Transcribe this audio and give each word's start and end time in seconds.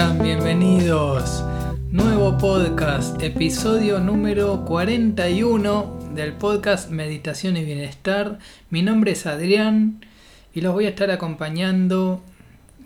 Bienvenidos. 0.00 1.44
Nuevo 1.90 2.38
podcast, 2.38 3.22
episodio 3.22 4.00
número 4.00 4.64
41 4.64 6.12
del 6.14 6.32
podcast 6.32 6.90
Meditación 6.90 7.58
y 7.58 7.64
Bienestar. 7.64 8.38
Mi 8.70 8.80
nombre 8.80 9.12
es 9.12 9.26
Adrián 9.26 10.02
y 10.54 10.62
los 10.62 10.72
voy 10.72 10.86
a 10.86 10.88
estar 10.88 11.10
acompañando. 11.10 12.22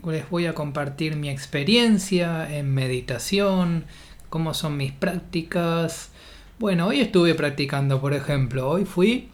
Les 0.05 0.29
voy 0.29 0.47
a 0.47 0.55
compartir 0.55 1.15
mi 1.15 1.31
experiencia 1.31 2.53
en 2.53 2.75
meditación, 2.75 3.85
cómo 4.29 4.53
son 4.53 4.77
mis 4.77 4.91
prácticas. 4.91 6.11
Bueno, 6.59 6.89
hoy 6.89 7.01
estuve 7.01 7.37
practicando, 7.37 8.01
por 8.01 8.13
ejemplo, 8.13 8.69
hoy 8.69 8.87
fui 8.87 9.29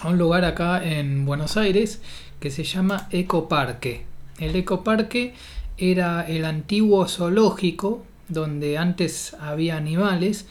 a 0.00 0.08
un 0.08 0.16
lugar 0.16 0.46
acá 0.46 0.82
en 0.82 1.26
Buenos 1.26 1.58
Aires 1.58 2.00
que 2.40 2.50
se 2.50 2.64
llama 2.64 3.06
Ecoparque. 3.10 4.06
El 4.38 4.56
Ecoparque 4.56 5.34
era 5.78 6.22
el 6.26 6.44
antiguo 6.44 7.06
zoológico 7.06 8.04
donde 8.28 8.78
antes 8.78 9.34
había 9.40 9.76
animales 9.76 10.46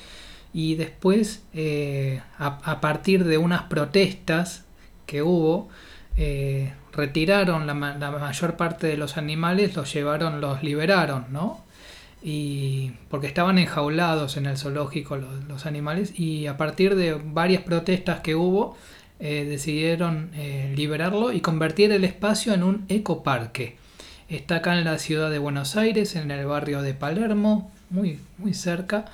y 0.54 0.76
después 0.76 1.44
eh, 1.54 2.22
a, 2.38 2.80
partir 2.80 3.26
de 3.26 3.38
unas 3.38 3.64
protestas 3.64 4.64
que 5.06 5.22
hubo 5.22 5.68
eh, 6.16 6.74
retiraron 6.94 7.68
la, 7.68 7.74
mayor 7.74 8.56
parte 8.56 8.88
de 8.88 8.96
los 8.96 9.18
animales 9.18 9.76
los 9.76 9.94
llevaron 9.94 10.40
los 10.40 10.64
liberaron 10.64 11.26
no 11.30 11.66
y 12.24 12.94
porque 13.10 13.28
estaban 13.28 13.60
enjaulados 13.60 14.38
en 14.38 14.46
el 14.46 14.58
zoológico 14.58 15.18
los, 15.18 15.66
animales 15.66 16.18
y 16.18 16.48
a 16.48 16.56
partir 16.56 16.96
de 16.96 17.16
varias 17.16 17.64
protestas 17.64 18.22
que 18.22 18.36
hubo 18.36 18.78
eh, 19.20 19.46
decidieron 19.48 20.32
liberarlo 20.76 21.34
y 21.34 21.42
convertir 21.42 21.92
el 21.92 22.06
espacio 22.06 22.54
en 22.54 22.64
un 22.64 22.86
ecoparque 22.88 23.76
Está 24.30 24.58
acá 24.58 24.78
en 24.78 24.86
la 24.86 24.98
ciudad 24.98 25.30
de 25.30 25.38
Buenos 25.38 25.76
Aires, 25.78 26.16
en 26.16 26.32
el 26.32 26.46
barrio 26.48 26.82
de 26.82 26.96
Palermo, 26.96 27.72
muy, 27.92 28.20
muy 28.38 28.54
cerca. 28.54 29.06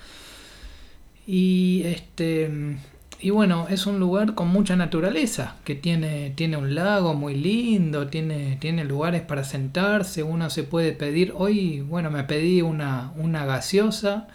Y 1.28 1.84
este. 1.86 2.78
Y 3.20 3.30
bueno, 3.30 3.68
es 3.70 3.86
un 3.86 4.00
lugar 4.00 4.34
con 4.34 4.48
mucha 4.48 4.76
naturaleza, 4.76 5.58
que 5.64 5.76
tiene, 5.76 6.32
tiene 6.32 6.58
un 6.58 6.74
lago 6.74 7.14
muy 7.14 7.36
lindo, 7.36 8.08
tiene, 8.08 8.58
tiene 8.60 8.84
lugares 8.84 9.22
para 9.22 9.44
sentarse, 9.44 10.24
uno 10.24 10.50
se 10.50 10.64
puede 10.64 10.92
pedir. 10.94 11.34
Hoy, 11.38 11.82
bueno, 11.82 12.10
me 12.10 12.24
pedí 12.24 12.64
una, 12.64 13.12
una 13.18 13.46
gaseosa 13.46 14.28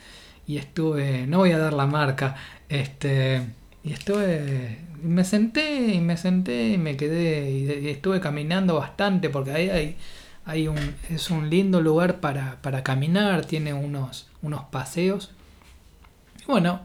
y 0.47 0.59
estuve, 0.59 1.27
no 1.27 1.39
voy 1.39 1.51
a 1.53 1.59
dar 1.59 1.73
la 1.73 1.87
marca, 1.87 2.37
este, 2.69 3.43
y 3.83 3.93
estuve, 3.93 4.79
me 5.03 5.25
senté 5.25 5.95
y 5.95 6.01
me 6.01 6.17
senté 6.17 6.69
y 6.69 6.79
me 6.79 6.97
quedé 6.97 7.51
y 7.51 7.89
estuve 7.89 8.21
caminando 8.21 8.77
bastante 8.77 9.31
porque 9.31 9.51
ahí 9.53 9.69
hay 9.71 9.97
es 10.55 11.31
un 11.31 11.51
lindo 11.51 11.81
lugar 11.81 12.21
para, 12.21 12.83
caminar, 12.85 13.45
tiene 13.45 13.75
unos, 13.75 14.29
unos 14.43 14.65
paseos. 14.65 15.33
Bueno, 16.47 16.83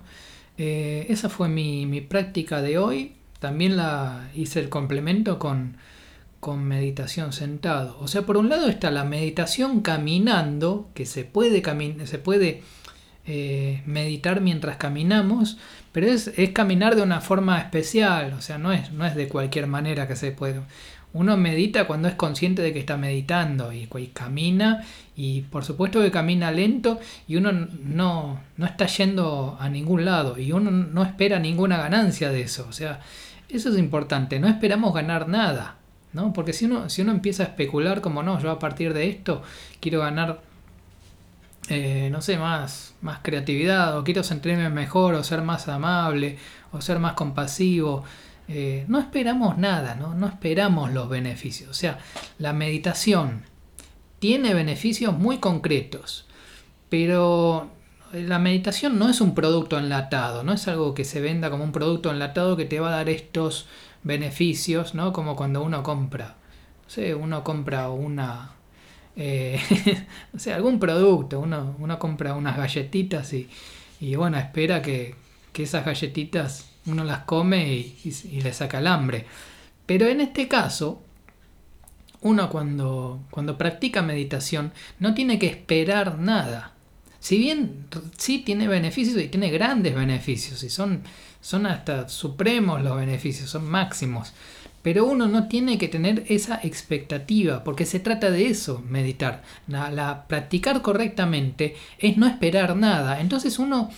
eh, 0.57 1.05
esa 1.09 1.29
fue 1.29 1.47
mi, 1.47 2.01
práctica 2.01 2.61
de 2.61 2.77
hoy. 2.77 3.15
También 3.39 3.77
la 3.77 4.29
hice 4.35 4.59
el 4.59 4.69
complemento 4.69 5.37
con, 5.39 5.77
con 6.39 6.63
meditación 6.63 7.33
sentado. 7.33 7.97
O 7.99 8.07
sea, 8.07 8.23
por 8.23 8.37
un 8.37 8.49
lado 8.49 8.67
está 8.67 8.91
la 8.91 9.03
meditación 9.03 9.81
caminando, 9.81 10.89
que 10.93 11.05
se 11.05 11.23
puede, 11.23 11.61
se 12.07 12.17
puede 12.17 12.63
eh, 13.27 13.83
meditar 13.85 14.41
mientras 14.41 14.77
caminamos, 14.77 15.57
pero 15.91 16.07
es, 16.07 16.31
es, 16.37 16.49
caminar 16.51 16.95
de 16.95 17.03
una 17.03 17.21
forma 17.21 17.59
especial, 17.59 18.33
o 18.33 18.41
sea, 18.41 18.57
no 18.57 18.73
es, 18.73 18.91
no 18.91 19.05
es 19.05 19.15
de 19.15 19.27
cualquier 19.27 19.67
manera 19.67 20.07
que 20.07 20.15
se 20.15 20.31
puede. 20.31 20.61
Uno 21.13 21.35
medita 21.35 21.87
cuando 21.87 22.07
es 22.07 22.15
consciente 22.15 22.61
de 22.61 22.71
que 22.71 22.79
está 22.79 22.95
meditando 22.95 23.73
y, 23.73 23.87
camina 24.13 24.85
y 25.15 25.41
por 25.41 25.65
supuesto 25.65 26.01
que 26.01 26.09
camina 26.09 26.51
lento 26.51 26.99
y 27.27 27.35
uno 27.35 27.51
no, 27.51 28.39
no 28.55 28.65
está 28.65 28.85
yendo 28.85 29.57
a 29.59 29.67
ningún 29.67 30.05
lado 30.05 30.37
y 30.39 30.53
uno 30.53 30.71
no 30.71 31.03
espera 31.03 31.39
ninguna 31.39 31.77
ganancia 31.77 32.29
de 32.29 32.41
eso. 32.41 32.65
O 32.69 32.71
sea, 32.71 33.01
eso 33.49 33.69
es 33.69 33.77
importante, 33.77 34.39
no 34.39 34.47
esperamos 34.47 34.93
ganar 34.93 35.27
nada. 35.27 35.75
¿no? 36.13 36.33
Porque 36.33 36.53
si 36.53 36.65
uno, 36.65 36.89
si 36.89 37.01
uno 37.01 37.11
empieza 37.11 37.43
a 37.43 37.47
especular 37.47 38.01
como 38.01 38.23
no, 38.23 38.39
yo 38.39 38.51
a 38.51 38.59
partir 38.59 38.93
de 38.93 39.09
esto 39.09 39.41
quiero 39.79 39.99
ganar, 39.99 40.41
eh, 41.69 42.09
no 42.11 42.21
sé, 42.21 42.37
más, 42.37 42.95
más 43.01 43.19
creatividad, 43.21 43.97
o 43.97 44.03
quiero 44.03 44.23
sentirme 44.23 44.69
mejor, 44.69 45.15
o 45.15 45.23
ser 45.23 45.41
más 45.41 45.67
amable, 45.67 46.37
o 46.71 46.81
ser 46.81 46.99
más 46.99 47.13
compasivo, 47.13 48.03
eh, 48.53 48.85
no 48.89 48.99
esperamos 48.99 49.57
nada, 49.57 49.95
¿no? 49.95 50.13
no 50.13 50.27
esperamos 50.27 50.91
los 50.91 51.07
beneficios. 51.07 51.69
O 51.69 51.73
sea, 51.73 51.99
la 52.37 52.51
meditación 52.51 53.43
tiene 54.19 54.53
beneficios 54.53 55.17
muy 55.17 55.37
concretos, 55.37 56.27
pero 56.89 57.71
la 58.11 58.39
meditación 58.39 58.99
no 58.99 59.07
es 59.07 59.21
un 59.21 59.35
producto 59.35 59.79
enlatado, 59.79 60.43
no 60.43 60.51
es 60.51 60.67
algo 60.67 60.93
que 60.93 61.05
se 61.05 61.21
venda 61.21 61.49
como 61.49 61.63
un 61.63 61.71
producto 61.71 62.11
enlatado 62.11 62.57
que 62.57 62.65
te 62.65 62.81
va 62.81 62.89
a 62.89 62.97
dar 62.97 63.09
estos 63.09 63.67
beneficios, 64.03 64.95
¿no? 64.95 65.13
Como 65.13 65.37
cuando 65.37 65.63
uno 65.63 65.81
compra, 65.81 66.35
no 66.83 66.89
sé, 66.89 67.15
uno 67.15 67.45
compra 67.45 67.89
una, 67.89 68.51
eh, 69.15 69.61
sé, 70.37 70.51
algún 70.51 70.77
producto, 70.77 71.39
uno, 71.39 71.77
uno 71.79 71.99
compra 71.99 72.33
unas 72.33 72.57
galletitas 72.57 73.31
y, 73.31 73.49
y 74.01 74.15
bueno, 74.15 74.37
espera 74.37 74.81
que, 74.81 75.15
que 75.53 75.63
esas 75.63 75.85
galletitas 75.85 76.70
uno 76.85 77.03
las 77.03 77.23
come 77.23 77.73
y, 77.73 78.41
le 78.41 78.53
saca 78.53 78.79
el 78.79 78.87
hambre. 78.87 79.25
Pero 79.85 80.07
en 80.07 80.21
este 80.21 80.47
caso, 80.47 81.01
uno 82.21 82.49
cuando, 82.49 83.23
cuando 83.29 83.57
practica 83.57 84.01
meditación 84.01 84.71
no 84.99 85.13
tiene 85.13 85.39
que 85.39 85.47
esperar 85.47 86.17
nada. 86.19 86.73
Si 87.19 87.37
bien 87.37 87.85
sí 88.17 88.39
tiene 88.39 88.67
beneficios 88.67 89.21
y 89.21 89.27
tiene 89.27 89.51
grandes 89.51 89.93
beneficios 89.93 90.63
y 90.63 90.69
son, 90.69 91.03
son 91.39 91.67
hasta 91.67 92.09
supremos 92.09 92.81
los 92.81 92.97
beneficios, 92.97 93.49
son 93.49 93.69
máximos. 93.69 94.33
Pero 94.81 95.05
uno 95.05 95.27
no 95.27 95.47
tiene 95.47 95.77
que 95.77 95.87
tener 95.87 96.25
esa 96.27 96.59
expectativa, 96.63 97.63
porque 97.63 97.85
se 97.85 97.99
trata 97.99 98.31
de 98.31 98.47
eso, 98.47 98.83
meditar. 98.89 99.43
la 99.67 100.25
practicar 100.27 100.81
correctamente 100.81 101.75
es 101.99 102.17
no 102.17 102.25
esperar 102.25 102.75
nada. 102.75 103.21
Entonces 103.21 103.59
uno 103.59 103.91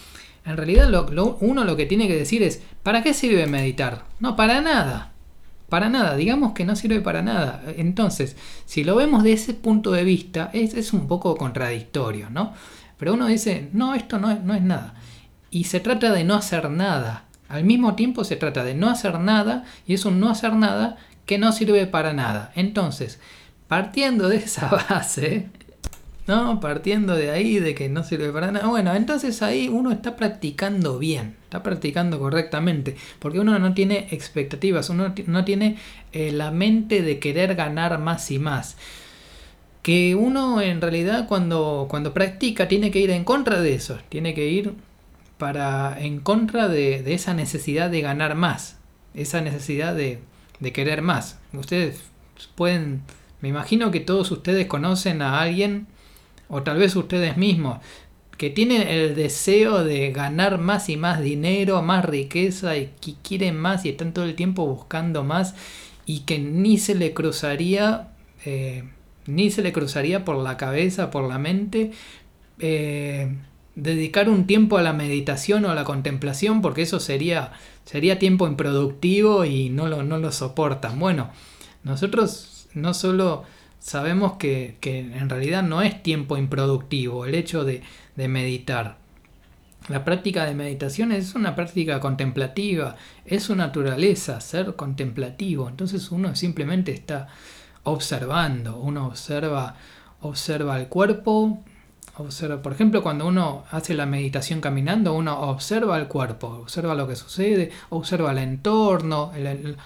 en 0.46 0.58
realidad 0.58 0.90
uno 1.40 1.64
lo 1.64 1.76
que 1.78 1.86
tiene 1.86 2.08
que 2.08 2.16
decir 2.16 2.44
es, 2.44 2.62
¿para 2.84 3.02
qué 3.02 3.14
sirve 3.14 3.48
meditar? 3.48 4.06
No, 4.20 4.36
para 4.36 4.62
nada. 4.62 5.12
Para 5.70 5.90
nada, 5.90 6.16
digamos 6.16 6.54
que 6.54 6.66
no 6.66 6.76
sirve 6.76 7.02
para 7.02 7.22
nada. 7.22 7.64
Entonces, 7.78 8.36
si 8.66 8.84
lo 8.84 8.96
vemos 8.96 9.24
de 9.24 9.34
ese 9.34 9.54
punto 9.54 9.92
de 9.92 10.04
vista, 10.04 10.50
es, 10.54 10.94
un 10.94 11.08
poco 11.08 11.36
contradictorio, 11.36 12.30
¿no? 12.30 12.54
Pero 12.98 13.14
uno 13.14 13.28
dice, 13.28 13.70
no, 13.74 13.96
esto 13.96 14.20
no, 14.20 14.38
no 14.40 14.54
es 14.54 14.62
nada. 14.62 14.96
Y 15.50 15.64
se 15.64 15.80
trata 15.80 16.12
de 16.12 16.24
no 16.24 16.36
hacer 16.36 16.70
nada. 16.70 17.26
Al 17.48 17.64
mismo 17.64 17.96
tiempo 17.96 18.24
se 18.24 18.36
trata 18.36 18.64
de 18.64 18.76
no 18.76 18.90
hacer 18.90 19.20
nada 19.20 19.64
y 19.88 19.94
es 19.94 20.06
un 20.06 20.20
no 20.20 20.30
hacer 20.30 20.54
nada 20.54 20.98
que 21.26 21.38
no 21.38 21.52
sirve 21.52 21.88
para 21.88 22.14
nada. 22.14 22.52
Entonces, 22.56 23.20
partiendo 23.68 24.30
de 24.30 24.38
esa 24.38 24.68
base, 24.90 25.50
¿no? 26.28 26.60
Partiendo 26.60 27.16
de 27.16 27.32
ahí, 27.32 27.60
de 27.60 27.76
que 27.76 27.90
no 27.90 28.04
sirve 28.04 28.32
para 28.32 28.52
nada. 28.52 28.68
Bueno, 28.68 28.94
entonces 28.94 29.42
ahí 29.42 29.70
uno 29.70 29.92
está 29.92 30.16
practicando 30.16 31.00
bien, 31.00 31.36
está 31.44 31.64
practicando 31.64 32.20
correctamente, 32.20 32.96
porque 33.20 33.40
uno 33.40 33.58
no 33.60 33.74
tiene 33.74 34.08
expectativas, 34.12 34.90
uno 34.90 35.14
no 35.28 35.46
tiene 35.46 35.78
eh, 36.12 36.32
la 36.32 36.52
mente 36.52 37.02
de 37.02 37.20
querer 37.20 37.56
ganar 37.56 38.00
más 38.00 38.32
y 38.32 38.40
más. 38.40 38.78
Que 39.82 40.16
uno 40.16 40.62
en 40.62 40.80
realidad 40.80 41.28
cuando, 41.28 41.88
cuando 41.90 42.14
practica 42.14 42.70
tiene 42.70 42.90
que 42.90 43.00
ir 43.00 43.10
en 43.12 43.26
contra 43.26 43.60
de 43.60 43.76
eso, 43.76 44.00
tiene 44.08 44.34
que 44.34 44.48
ir 44.48 44.74
para 45.38 46.00
en 46.00 46.20
contra 46.20 46.70
de, 46.70 47.04
de 47.04 47.14
esa 47.14 47.34
necesidad 47.34 47.90
de 47.90 48.00
ganar 48.00 48.36
más, 48.36 48.78
esa 49.14 49.42
necesidad 49.42 49.94
de, 49.94 50.20
de 50.62 50.72
querer 50.72 51.02
más. 51.02 51.40
Ustedes 51.52 52.02
pueden, 52.56 53.02
me 53.42 53.50
imagino 53.50 53.92
que 53.92 54.00
todos 54.00 54.32
ustedes 54.32 54.68
conocen 54.68 55.22
a 55.22 55.42
alguien 55.42 55.88
o 56.54 56.62
tal 56.62 56.78
vez 56.78 56.96
ustedes 56.96 57.36
mismos, 57.36 57.80
que 58.38 58.52
tienen 58.52 58.88
el 58.88 59.16
deseo 59.16 59.84
de 59.84 60.12
ganar 60.12 60.60
más 60.60 60.88
y 60.88 60.98
más 60.98 61.20
dinero, 61.20 61.82
más 61.82 62.06
riqueza 62.06 62.78
y 62.78 62.92
que 63.02 63.16
quieren 63.24 63.58
más 63.58 63.86
y 63.86 63.90
están 63.90 64.14
todo 64.14 64.26
el 64.26 64.36
tiempo 64.36 64.68
buscando 64.68 65.24
más 65.24 65.56
y 66.06 66.20
que 66.22 66.38
ni 66.38 66.78
se 66.78 66.94
le 66.94 67.14
cruzaría, 67.14 68.10
eh, 68.46 68.84
ni 69.26 69.50
se 69.50 69.64
le 69.64 69.74
cruzaría 69.74 70.26
por 70.26 70.38
la 70.38 70.56
cabeza, 70.58 71.10
por 71.10 71.28
la 71.28 71.40
mente, 71.40 71.92
eh, 72.60 73.36
dedicar 73.76 74.30
un 74.30 74.46
tiempo 74.46 74.78
a 74.78 74.84
la 74.84 74.94
meditación 74.94 75.66
o 75.66 75.72
a 75.72 75.76
la 75.76 75.86
contemplación 75.86 76.62
porque 76.62 76.84
eso 76.84 77.00
sería, 77.00 77.54
sería 77.84 78.20
tiempo 78.20 78.46
improductivo 78.46 79.44
y 79.46 79.70
no 79.70 79.88
lo, 79.88 80.04
no 80.04 80.20
lo 80.20 80.32
soportan. 80.32 81.00
Bueno, 81.00 81.32
nosotros 81.84 82.68
no 82.76 82.94
solo 82.94 83.44
sabemos 83.84 84.38
que, 84.38 84.78
en 84.82 85.30
realidad 85.30 85.62
no 85.62 85.82
es 85.82 86.02
tiempo 86.02 86.38
improductivo 86.38 87.26
el 87.26 87.36
hecho 87.36 87.66
de, 87.66 87.84
meditar. 88.16 88.98
La 89.90 90.06
práctica 90.06 90.46
de 90.46 90.56
meditación 90.56 91.12
es 91.12 91.36
una 91.36 91.54
práctica 91.56 92.00
contemplativa, 92.00 92.96
es 93.26 93.44
su 93.44 93.56
naturaleza, 93.58 94.40
ser 94.40 94.78
contemplativo. 94.78 95.68
Entonces 95.68 96.10
uno 96.12 96.34
simplemente 96.36 96.94
está 96.94 97.28
observando, 97.84 98.78
uno 98.78 99.08
observa, 99.08 99.76
observa 100.22 100.80
el 100.80 100.88
cuerpo, 100.88 101.62
Por 102.16 102.74
ejemplo, 102.74 103.02
cuando 103.02 103.26
uno 103.26 103.64
hace 103.72 103.96
la 103.96 104.06
meditación 104.06 104.62
caminando, 104.62 105.16
uno 105.16 105.36
observa 105.50 105.98
el 105.98 106.08
cuerpo, 106.08 106.48
observa 106.62 106.94
lo 106.94 107.08
que 107.08 107.16
sucede, 107.16 107.72
observa 107.90 108.32
el 108.34 108.38
entorno, 108.38 109.32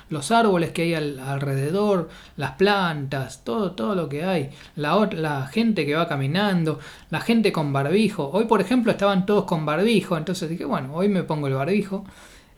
los 0.10 0.32
árboles 0.32 0.72
que 0.72 0.82
hay 0.82 0.94
alrededor, 0.94 2.10
las 2.36 2.52
plantas, 2.52 3.46
todo, 3.46 3.72
todo 3.72 3.96
lo 3.96 4.10
que 4.10 4.26
hay, 4.26 4.50
la, 4.76 5.08
la 5.14 5.48
gente 5.48 5.86
que 5.86 5.96
va 5.96 6.10
caminando, 6.10 6.80
la 7.12 7.22
gente 7.22 7.54
con 7.54 7.72
barbijo. 7.72 8.30
Hoy, 8.34 8.44
por 8.44 8.60
ejemplo, 8.60 8.92
estaban 8.92 9.26
todos 9.26 9.46
con 9.46 9.66
barbijo, 9.66 10.18
entonces 10.18 10.50
dije, 10.50 10.66
bueno, 10.66 10.96
hoy 10.96 11.08
me 11.08 11.24
pongo 11.24 11.48
el 11.48 11.54
barbijo. 11.54 12.04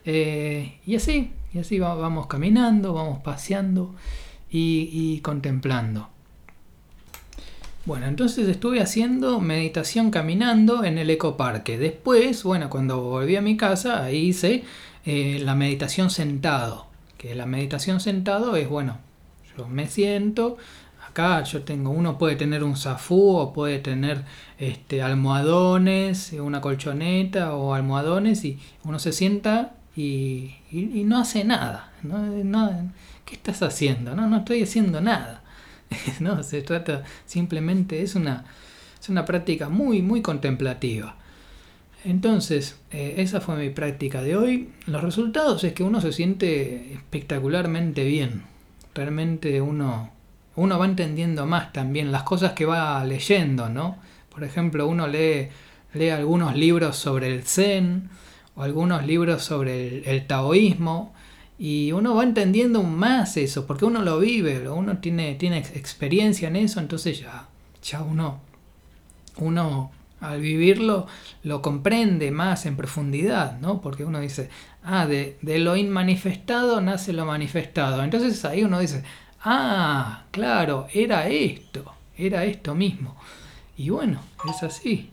Eh, 0.04 0.80
y 0.84 0.96
así, 0.96 1.32
y 1.54 1.60
así 1.60 1.78
vamos 1.78 2.26
caminando, 2.26 2.94
vamos 2.94 3.22
paseando 3.22 3.94
y 4.50 5.20
contemplando. 5.22 6.10
Bueno, 7.90 8.06
entonces 8.06 8.48
estuve 8.48 8.82
haciendo 8.82 9.40
meditación 9.40 10.12
caminando 10.12 10.84
en 10.84 11.00
el 11.00 11.10
ecoparque. 11.10 11.80
Después, 11.80 12.44
bueno, 12.44 12.70
cuando 12.70 13.02
volví 13.02 13.36
a 13.36 13.42
mi 13.42 13.58
casa, 13.58 14.04
ahí 14.04 14.28
hice 14.28 14.64
eh, 15.08 15.42
la 15.44 15.56
meditación 15.56 16.12
sentado. 16.12 16.86
Que 17.18 17.34
la 17.34 17.48
meditación 17.48 18.00
sentado 18.00 18.56
es, 18.58 18.70
bueno, 18.70 19.00
yo 19.58 19.68
me 19.68 19.88
siento, 19.88 20.58
acá 21.08 21.44
yo 21.46 21.64
tengo, 21.64 21.90
uno 21.90 22.20
puede 22.20 22.36
tener 22.36 22.64
un 22.64 22.78
zafú 22.78 23.36
o 23.38 23.54
puede 23.54 23.80
tener 23.80 24.24
este, 24.60 25.02
almohadones, 25.02 26.34
una 26.34 26.62
colchoneta 26.62 27.56
o 27.56 27.74
almohadones 27.74 28.46
y 28.46 28.60
uno 28.84 29.00
se 29.00 29.14
sienta 29.14 29.74
y, 29.96 30.52
no 31.06 31.18
hace 31.18 31.44
nada. 31.44 31.92
¿Qué 33.26 33.34
estás 33.34 33.64
haciendo? 33.64 34.14
No, 34.14 34.28
no 34.28 34.38
estoy 34.38 34.62
haciendo 34.62 35.02
nada. 35.02 35.39
no, 36.20 36.44
se 36.44 36.62
trata 36.62 37.04
simplemente, 37.26 38.02
es 38.02 38.16
una, 38.16 38.46
es 39.00 39.10
una 39.10 39.26
práctica 39.26 39.70
muy, 39.70 40.02
muy 40.02 40.22
contemplativa. 40.22 41.16
Entonces, 42.06 42.80
eh, 42.92 43.16
esa 43.18 43.42
fue 43.42 43.58
mi 43.58 43.70
práctica 43.70 44.22
de 44.22 44.38
hoy. 44.38 44.70
Los 44.86 45.04
resultados 45.04 45.64
es 45.64 45.74
que 45.74 45.84
uno 45.84 46.00
se 46.00 46.14
siente 46.14 46.94
espectacularmente 46.94 48.06
bien. 48.06 48.44
Realmente 48.96 49.62
uno, 49.62 50.12
uno 50.56 50.80
va 50.80 50.86
entendiendo 50.86 51.46
más 51.46 51.74
también 51.74 52.12
las 52.12 52.24
cosas 52.24 52.54
que 52.54 52.66
va 52.66 53.04
leyendo, 53.04 53.70
¿no? 53.70 53.98
Por 54.34 54.44
ejemplo, 54.44 54.88
uno 54.88 55.08
lee, 55.08 55.50
lee 55.94 56.10
algunos 56.10 56.56
libros 56.56 56.96
sobre 56.96 57.34
el 57.34 57.44
Zen 57.44 58.10
o 58.56 58.64
algunos 58.64 59.06
libros 59.06 59.44
sobre 59.44 60.10
el 60.10 60.26
taoísmo 60.26 61.14
y 61.60 61.92
uno 61.92 62.16
va 62.16 62.24
entendiendo 62.24 62.84
más 62.84 63.36
eso, 63.36 63.68
porque 63.68 63.84
uno 63.84 64.02
lo 64.02 64.18
vive, 64.18 64.70
uno 64.70 65.00
tiene, 65.00 65.36
tiene 65.36 65.58
experiencia 65.58 66.48
en 66.48 66.56
eso, 66.56 66.80
entonces 66.80 67.20
ya, 67.20 67.50
ya 67.84 68.02
uno, 68.02 68.40
uno 69.36 69.92
al 70.22 70.40
vivirlo 70.40 71.06
lo 71.44 71.62
comprende 71.62 72.32
más 72.32 72.66
en 72.66 72.78
profundidad, 72.78 73.60
¿no? 73.60 73.82
Porque 73.82 74.06
uno 74.06 74.22
dice, 74.22 74.50
ah, 74.84 75.06
de, 75.06 75.38
de 75.42 75.60
lo 75.60 75.76
inmanifestado 75.76 76.80
nace 76.80 77.12
lo 77.12 77.26
manifestado. 77.26 78.04
Entonces 78.04 78.44
ahí 78.46 78.64
uno 78.64 78.80
dice, 78.80 79.04
ah, 79.44 80.24
claro, 80.32 80.88
era 80.94 81.28
esto, 81.28 81.94
era 82.18 82.46
esto 82.46 82.74
mismo. 82.74 83.18
Y 83.76 83.90
bueno, 83.90 84.22
es 84.50 84.64
así. 84.64 85.10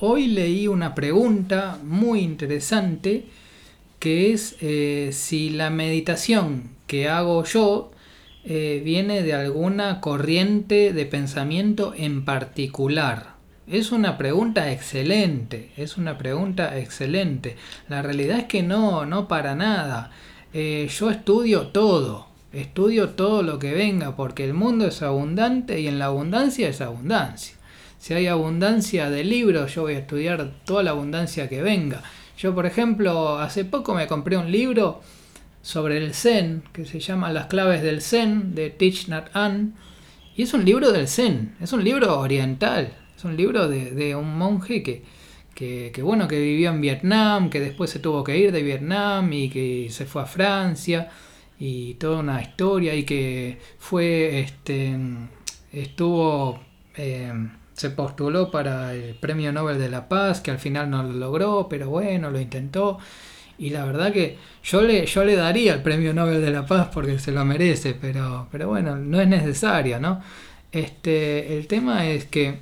Hoy 0.00 0.28
leí 0.28 0.68
una 0.68 0.94
pregunta 0.94 1.78
muy 1.82 2.20
interesante 2.20 3.26
que 4.02 4.32
es 4.32 4.56
eh, 4.60 5.10
si 5.12 5.48
la 5.48 5.70
meditación 5.70 6.70
que 6.88 7.08
hago 7.08 7.44
yo 7.44 7.92
eh, 8.44 8.82
viene 8.84 9.22
de 9.22 9.32
alguna 9.32 10.00
corriente 10.00 10.92
de 10.92 11.06
pensamiento 11.06 11.94
en 11.96 12.24
particular. 12.24 13.36
Es 13.68 13.92
una 13.92 14.18
pregunta 14.18 14.72
excelente, 14.72 15.70
es 15.76 15.98
una 15.98 16.18
pregunta 16.18 16.76
excelente. 16.80 17.54
La 17.88 18.02
realidad 18.02 18.40
es 18.40 18.44
que 18.46 18.64
no, 18.64 19.06
no 19.06 19.28
para 19.28 19.54
nada. 19.54 20.10
Eh, 20.52 20.90
yo 20.98 21.08
estudio 21.08 21.68
todo, 21.68 22.26
estudio 22.52 23.10
todo 23.10 23.44
lo 23.44 23.60
que 23.60 23.72
venga, 23.72 24.16
porque 24.16 24.44
el 24.44 24.52
mundo 24.52 24.88
es 24.88 25.00
abundante 25.02 25.78
y 25.78 25.86
en 25.86 26.00
la 26.00 26.06
abundancia 26.06 26.68
es 26.68 26.80
abundancia. 26.80 27.54
Si 28.00 28.14
hay 28.14 28.26
abundancia 28.26 29.10
de 29.10 29.22
libros, 29.22 29.76
yo 29.76 29.82
voy 29.82 29.94
a 29.94 30.00
estudiar 30.00 30.50
toda 30.64 30.82
la 30.82 30.90
abundancia 30.90 31.48
que 31.48 31.62
venga. 31.62 32.02
Yo, 32.42 32.56
por 32.56 32.66
ejemplo, 32.66 33.38
hace 33.38 33.64
poco 33.64 33.94
me 33.94 34.08
compré 34.08 34.36
un 34.36 34.50
libro 34.50 35.00
sobre 35.62 35.98
el 35.98 36.12
Zen, 36.12 36.64
que 36.72 36.84
se 36.84 36.98
llama 36.98 37.32
Las 37.32 37.46
claves 37.46 37.82
del 37.82 38.02
Zen, 38.02 38.56
de 38.56 38.68
Thich 38.68 39.06
Nhat 39.06 39.28
Hanh, 39.32 39.74
y 40.34 40.42
es 40.42 40.52
un 40.52 40.64
libro 40.64 40.90
del 40.90 41.06
Zen, 41.06 41.54
es 41.60 41.72
un 41.72 41.84
libro 41.84 42.18
oriental, 42.18 42.94
es 43.16 43.24
un 43.24 43.36
libro 43.36 43.68
de, 43.68 44.16
un 44.16 44.36
monje 44.36 44.82
que, 44.82 45.04
que, 45.54 46.02
bueno, 46.02 46.26
que 46.26 46.40
vivió 46.40 46.70
en 46.70 46.80
Vietnam, 46.80 47.48
que 47.48 47.60
después 47.60 47.90
se 47.90 48.00
tuvo 48.00 48.24
que 48.24 48.36
ir 48.36 48.50
de 48.50 48.64
Vietnam 48.64 49.32
y 49.32 49.48
que 49.48 49.86
se 49.90 50.04
fue 50.04 50.22
a 50.22 50.26
Francia, 50.26 51.10
y 51.60 51.94
toda 51.94 52.18
una 52.18 52.42
historia, 52.42 52.92
y 52.96 53.04
que 53.04 53.60
fue, 53.78 54.40
este, 54.40 54.98
estuvo... 55.70 56.60
Eh, 56.96 57.32
se 57.74 57.90
postuló 57.90 58.50
para 58.50 58.94
el 58.94 59.14
Premio 59.14 59.52
Nobel 59.52 59.78
de 59.78 59.88
la 59.88 60.08
Paz, 60.08 60.40
que 60.40 60.50
al 60.50 60.58
final 60.58 60.90
no 60.90 61.02
lo 61.02 61.12
logró, 61.12 61.68
pero 61.68 61.88
bueno, 61.90 62.30
lo 62.30 62.40
intentó. 62.40 62.98
Y 63.58 63.70
la 63.70 63.84
verdad 63.84 64.12
que 64.12 64.38
yo 64.64 64.82
le, 64.82 65.06
yo 65.06 65.24
le 65.24 65.36
daría 65.36 65.74
el 65.74 65.82
Premio 65.82 66.12
Nobel 66.14 66.42
de 66.42 66.50
la 66.50 66.66
Paz 66.66 66.88
porque 66.92 67.18
se 67.18 67.32
lo 67.32 67.44
merece, 67.44 67.94
pero, 67.94 68.48
pero 68.50 68.68
bueno, 68.68 68.96
no 68.96 69.20
es 69.20 69.28
necesario, 69.28 70.00
¿no? 70.00 70.20
Este, 70.72 71.58
el 71.58 71.66
tema 71.66 72.06
es 72.06 72.24
que 72.24 72.60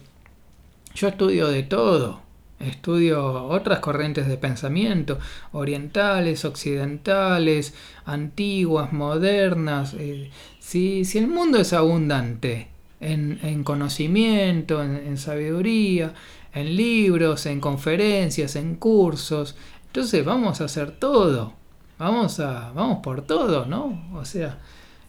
yo 0.95 1.09
estudio 1.09 1.49
de 1.49 1.63
todo. 1.63 2.23
Estudio 2.59 3.45
otras 3.47 3.79
corrientes 3.79 4.29
de 4.29 4.37
pensamiento, 4.37 5.19
orientales, 5.53 6.45
occidentales, 6.45 7.73
antiguas, 8.05 8.93
modernas. 8.93 9.95
Eh, 9.99 10.31
si, 10.59 11.07
si 11.07 11.19
el 11.19 11.29
mundo 11.29 11.59
es 11.59 11.73
abundante 11.73 12.69
en, 13.01 13.65
conocimiento, 13.65 14.83
en, 14.83 15.17
sabiduría, 15.17 16.15
en 16.55 16.77
libros, 16.77 17.47
en 17.47 17.61
conferencias, 17.61 18.57
en 18.57 18.77
cursos. 18.77 19.57
Entonces 19.87 20.25
vamos 20.25 20.61
a 20.61 20.65
hacer 20.65 20.93
todo, 20.93 21.55
vamos, 21.99 22.41
a, 22.41 22.73
vamos 22.73 22.99
por 23.03 23.23
todo, 23.23 23.67
¿no? 23.67 24.11
O 24.15 24.25
sea, 24.25 24.59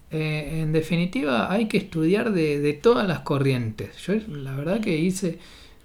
eh, 0.10 0.62
en 0.62 0.72
definitiva 0.72 1.52
hay 1.52 1.68
que 1.68 1.78
estudiar 1.78 2.32
de, 2.32 2.80
todas 2.82 3.08
las 3.08 3.20
corrientes. 3.20 3.98
Yo 4.06 4.14
la 4.28 4.56
verdad 4.56 4.82
que 4.82 4.98
hice 4.98 5.40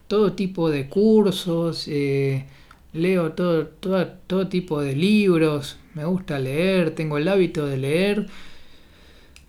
todo 0.06 0.32
tipo 0.32 0.70
de 0.70 0.88
cursos, 0.88 1.86
eh, 1.88 2.46
leo 2.92 3.32
todo, 3.32 3.66
todo, 3.66 4.06
todo 4.26 4.48
tipo 4.48 4.80
de 4.80 4.94
libros, 4.94 5.78
me 5.94 6.04
gusta 6.04 6.38
leer, 6.38 6.94
tengo 6.94 7.18
el 7.18 7.28
hábito 7.28 7.66
de 7.66 7.76
leer 7.76 8.26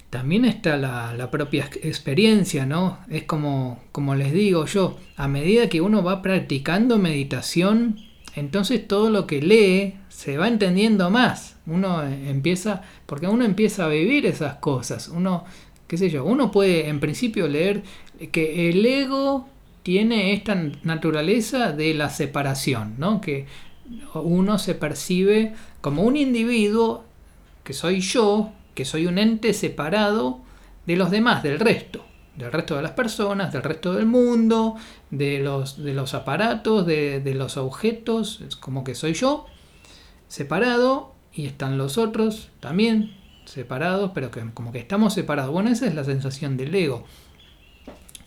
también 0.09 0.45
está 0.45 0.77
la, 0.77 1.29
propia 1.31 1.69
experiencia, 1.83 2.65
¿no? 2.65 2.99
Es 3.09 3.23
como, 3.23 3.83
como 3.91 4.15
les 4.15 4.31
digo 4.31 4.65
yo, 4.65 4.97
a 5.17 5.27
medida 5.27 5.67
que 5.67 5.81
uno 5.81 6.03
va 6.03 6.21
practicando 6.21 6.97
meditación, 6.97 7.99
entonces 8.35 8.87
todo 8.87 9.09
lo 9.09 9.27
que 9.27 9.41
lee 9.41 9.95
se 10.09 10.37
va 10.37 10.47
entendiendo 10.47 11.09
más. 11.09 11.57
Uno 11.65 12.03
empieza, 12.03 12.83
porque 13.05 13.27
uno 13.27 13.43
empieza 13.43 13.85
a 13.85 13.89
vivir 13.89 14.25
esas 14.25 14.55
cosas. 14.55 15.09
Uno, 15.09 15.43
qué 15.87 15.97
sé 15.97 16.09
yo, 16.09 16.23
uno 16.23 16.51
puede 16.51 16.87
en 16.87 16.99
principio 16.99 17.47
leer 17.47 17.83
que 18.31 18.69
el 18.69 18.85
ego 18.85 19.47
tiene 19.83 20.33
esta 20.33 20.55
naturaleza 20.83 21.71
de 21.73 21.93
la 21.93 22.09
separación, 22.09 22.95
¿no? 22.97 23.19
Que 23.19 23.45
uno 24.13 24.57
se 24.59 24.75
percibe 24.75 25.53
como 25.81 26.03
un 26.03 26.15
individuo, 26.15 27.03
que 27.63 27.73
soy 27.73 27.99
yo, 27.99 28.51
que 28.77 28.85
soy 28.85 29.07
un 29.07 29.17
ente 29.17 29.53
separado 29.53 30.41
de 30.85 30.97
los 30.97 31.09
demás, 31.09 31.41
del 31.41 31.59
resto, 31.59 32.05
del 32.35 32.51
resto 32.51 32.75
de 32.75 32.83
las 32.83 32.91
personas, 32.91 33.51
del 33.51 33.63
resto 33.63 33.91
del 33.93 34.05
mundo, 34.05 34.75
de 35.09 35.39
los, 35.39 35.83
de 35.83 35.95
los 35.95 36.13
aparatos, 36.13 36.85
de, 36.85 37.33
los 37.33 37.57
objetos, 37.57 38.39
es 38.47 38.55
como 38.55 38.83
que 38.83 38.93
soy 38.93 39.15
yo, 39.15 39.47
separado, 40.27 41.15
y 41.33 41.47
están 41.47 41.79
los 41.79 41.97
otros 41.97 42.51
también 42.59 43.17
separados, 43.45 44.11
pero 44.13 44.29
que 44.29 44.47
como 44.53 44.71
que 44.71 44.77
estamos 44.77 45.15
separados. 45.15 45.51
Bueno, 45.51 45.71
esa 45.71 45.87
es 45.87 45.95
la 45.95 46.03
sensación 46.03 46.55
del 46.55 46.75
ego. 46.75 47.03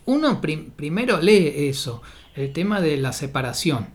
Uno 0.04 0.40
primero 0.40 1.21
lee 1.21 1.69
eso, 1.69 2.02
el 2.35 2.52
tema 2.52 2.80
de 2.80 2.97
la 2.97 3.12
separación. 3.12 3.87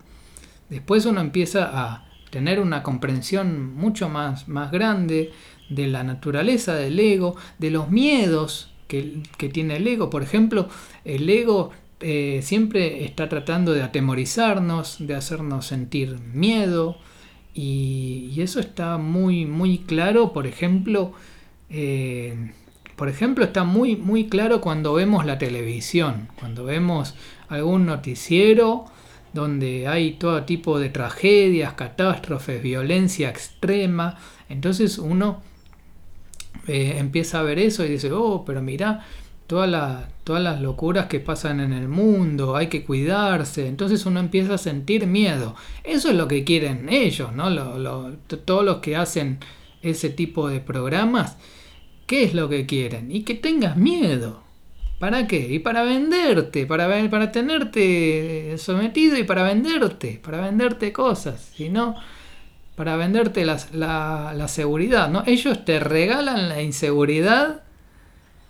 Después 0.70 1.04
uno 1.04 1.20
empieza 1.20 1.68
a 1.70 2.06
tener 2.30 2.60
una 2.60 2.82
comprensión 2.82 3.74
mucho 3.74 4.08
más, 4.08 4.48
más 4.48 4.70
grande 4.70 5.32
de 5.68 5.86
la 5.86 6.04
naturaleza 6.04 6.74
del 6.74 6.98
ego, 6.98 7.36
de 7.58 7.70
los 7.70 7.90
miedos 7.90 8.70
que, 8.88 9.22
tiene 9.52 9.76
el 9.76 9.86
ego. 9.86 10.10
Por 10.10 10.22
ejemplo, 10.22 10.68
el 11.04 11.28
ego 11.28 11.70
eh, 12.00 12.40
siempre 12.42 13.04
está 13.04 13.28
tratando 13.28 13.72
de 13.72 13.82
atemorizarnos, 13.82 14.96
de 15.00 15.14
hacernos 15.14 15.66
sentir 15.66 16.18
miedo, 16.32 16.96
y, 17.54 18.38
eso 18.38 18.60
está 18.60 18.98
muy, 18.98 19.46
muy 19.46 19.78
claro, 19.78 20.34
por 20.34 20.46
ejemplo, 20.46 21.12
eh, 21.70 22.52
por 22.96 23.08
ejemplo, 23.08 23.44
está 23.44 23.64
muy, 23.64 23.96
muy 23.96 24.28
claro 24.28 24.60
cuando 24.60 24.92
vemos 24.92 25.24
la 25.24 25.38
televisión, 25.38 26.28
cuando 26.38 26.64
vemos 26.64 27.14
algún 27.48 27.86
noticiero 27.86 28.84
donde 29.32 29.86
hay 29.88 30.12
todo 30.12 30.44
tipo 30.44 30.78
de 30.78 30.90
tragedias, 30.90 31.74
catástrofes, 31.74 32.62
violencia 32.62 33.28
extrema. 33.30 34.18
Entonces 34.48 34.98
uno 34.98 35.42
eh, 36.66 36.96
empieza 36.98 37.40
a 37.40 37.42
ver 37.42 37.58
eso 37.58 37.84
y 37.84 37.88
dice, 37.88 38.12
oh, 38.12 38.44
pero 38.44 38.62
mira, 38.62 39.06
todas, 39.46 40.08
todas 40.24 40.42
las 40.42 40.60
locuras 40.60 41.06
que 41.06 41.20
pasan 41.20 41.60
en 41.60 41.72
el 41.72 41.88
mundo, 41.88 42.56
hay 42.56 42.68
que 42.68 42.84
cuidarse. 42.84 43.68
Entonces 43.68 44.06
uno 44.06 44.20
empieza 44.20 44.54
a 44.54 44.58
sentir 44.58 45.06
miedo. 45.06 45.54
Eso 45.84 46.10
es 46.10 46.16
lo 46.16 46.28
que 46.28 46.44
quieren 46.44 46.88
ellos, 46.88 47.32
¿no? 47.32 47.50
todos 48.44 48.64
los 48.64 48.78
que 48.78 48.96
hacen 48.96 49.38
ese 49.82 50.10
tipo 50.10 50.48
de 50.48 50.60
programas 50.60 51.36
¿Qué 52.06 52.22
es 52.22 52.34
lo 52.34 52.48
que 52.48 52.66
quieren? 52.66 53.10
Y 53.10 53.22
que 53.24 53.34
tengas 53.34 53.76
miedo. 53.76 54.42
¿Para 55.00 55.26
qué? 55.26 55.52
Y 55.52 55.58
para 55.58 55.82
venderte, 55.82 56.64
para, 56.64 56.88
para 57.10 57.32
tenerte 57.32 58.56
sometido 58.58 59.18
y 59.18 59.24
para 59.24 59.42
venderte, 59.42 60.20
para 60.24 60.40
venderte 60.40 60.92
cosas, 60.92 61.52
sino 61.54 61.96
para 62.76 62.96
venderte 62.96 63.44
la, 63.44 63.58
la, 63.72 64.48
seguridad. 64.48 65.08
¿no? 65.08 65.24
Ellos 65.26 65.64
te 65.64 65.80
regalan 65.80 66.48
la 66.48 66.62
inseguridad 66.62 67.62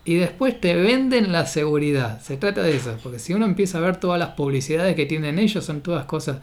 y 0.05 0.17
después 0.17 0.61
te 0.61 0.75
venden 0.75 1.33
la 1.33 1.47
seguridad. 1.47 2.21
Se 2.21 2.37
trata 2.37 2.63
de 2.63 2.77
eso, 2.77 2.99
porque 3.03 3.19
si 3.19 3.33
uno 3.33 3.47
empieza 3.47 3.79
a 3.79 3.81
ver 3.81 3.97
todas 3.97 4.19
las 4.19 4.31
publicidades 4.31 4.95
que 4.95 5.07
tienen 5.07 5.39
ellos, 5.39 5.65
son 5.65 5.81
todas 5.81 6.05
cosas 6.05 6.39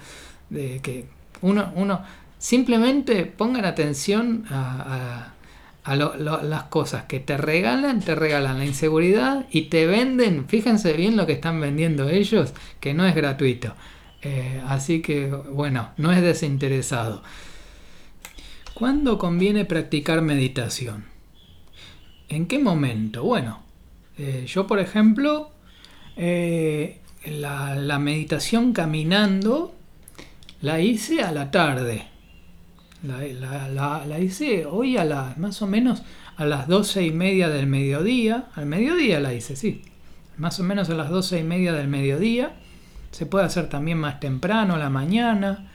de 0.49 0.79
que 0.81 1.05
uno, 1.41 1.71
uno 1.75 2.01
simplemente 2.39 3.25
pongan 3.25 3.65
atención 3.65 4.45
a 4.49 5.33
a 5.83 5.95
las 5.95 6.63
cosas 6.63 7.03
que 7.05 7.19
te 7.19 7.35
regalan, 7.37 7.99
te 7.99 8.15
regalan 8.15 8.59
la 8.59 8.65
inseguridad 8.65 9.45
y 9.51 9.63
te 9.63 9.85
venden, 9.85 10.47
fíjense 10.47 10.93
bien 10.93 11.17
lo 11.17 11.25
que 11.25 11.33
están 11.33 11.59
vendiendo 11.59 12.09
ellos, 12.09 12.53
que 12.79 12.93
no 12.93 13.05
es 13.05 13.13
gratuito. 13.13 13.73
Eh, 14.21 14.61
así 14.65 15.01
que, 15.01 15.27
bueno, 15.27 15.89
no 15.97 16.13
es 16.13 16.21
desinteresado. 16.21 17.21
¿Cuándo 18.73 19.17
conviene 19.17 19.65
practicar 19.65 20.21
meditación? 20.21 21.05
¿En 22.29 22.47
qué 22.47 22.59
momento? 22.59 23.23
Bueno, 23.23 23.63
eh, 24.17 24.45
yo 24.47 24.67
por 24.67 24.79
ejemplo, 24.79 25.51
eh, 26.17 26.99
la, 27.25 27.99
meditación 27.99 28.73
caminando 28.73 29.73
la 30.61 30.79
hice 30.79 31.21
a 31.21 31.31
la 31.31 31.51
tarde 31.51 32.13
la, 33.03 34.19
hice 34.19 34.65
hoy 34.65 34.97
a 34.97 35.03
las 35.03 35.37
más 35.37 35.61
o 35.61 35.67
menos 35.67 36.03
a 36.37 36.45
las 36.45 36.67
doce 36.67 37.05
y 37.05 37.11
media 37.11 37.49
del 37.49 37.67
mediodía. 37.67 38.45
Al 38.55 38.65
mediodía 38.65 39.19
la 39.19 39.33
hice, 39.33 39.55
sí. 39.55 39.81
Más 40.37 40.59
o 40.59 40.63
menos 40.63 40.89
a 40.89 40.95
las 40.95 41.09
doce 41.09 41.39
y 41.39 41.43
media 41.43 41.73
del 41.73 41.87
mediodía. 41.87 42.53
Se 43.11 43.25
puede 43.25 43.45
hacer 43.45 43.69
también 43.69 43.99
más 43.99 44.19
temprano, 44.19 44.75
a 44.75 44.79
la 44.79 44.89
mañana. 44.89 45.69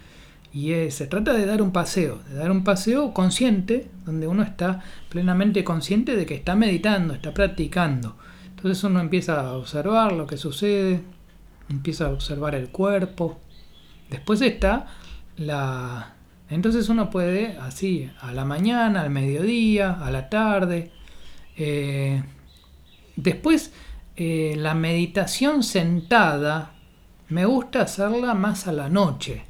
Y 0.52 0.90
se 0.90 1.06
trata 1.06 1.34
de 1.34 1.46
dar 1.46 1.60
un 1.60 1.72
paseo, 1.72 2.20
de 2.28 2.36
dar 2.36 2.50
un 2.50 2.64
paseo 2.64 3.12
consciente, 3.12 3.88
donde 4.04 4.26
uno 4.26 4.42
está 4.42 4.82
plenamente 5.08 5.62
consciente 5.62 6.16
de 6.16 6.26
que 6.26 6.34
está 6.34 6.56
meditando, 6.56 7.14
está 7.14 7.34
practicando. 7.34 8.16
Entonces 8.56 8.82
uno 8.84 9.00
empieza 9.00 9.40
a 9.40 9.52
observar 9.52 10.12
lo 10.12 10.26
que 10.26 10.36
sucede, 10.36 11.02
empieza 11.68 12.06
a 12.06 12.10
observar 12.10 12.54
el 12.54 12.70
cuerpo. 12.70 13.38
Después 14.10 14.40
está 14.40 14.86
la, 15.36 16.14
entonces 16.50 16.88
uno 16.88 17.10
puede 17.10 17.58
así, 17.58 18.10
a 18.20 18.32
la 18.32 18.44
mañana, 18.44 19.02
al 19.02 19.10
mediodía, 19.10 19.92
a 19.92 20.10
la 20.10 20.28
tarde. 20.30 20.92
Eh, 21.56 22.22
después, 23.16 23.72
eh, 24.16 24.54
la 24.56 24.74
meditación 24.74 25.62
sentada, 25.62 26.72
me 27.28 27.44
gusta 27.44 27.82
hacerla 27.82 28.34
más 28.34 28.66
a 28.66 28.72
la 28.72 28.88
noche. 28.88 29.44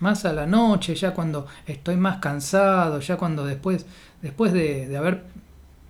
Más 0.00 0.24
a 0.24 0.32
la 0.32 0.46
noche, 0.46 0.94
ya 0.94 1.12
cuando 1.12 1.46
estoy 1.66 1.96
más 1.96 2.18
cansado, 2.18 3.00
ya 3.00 3.16
cuando 3.16 3.44
después, 3.44 3.86
después 4.22 4.52
de, 4.52 4.96
haber 4.96 5.24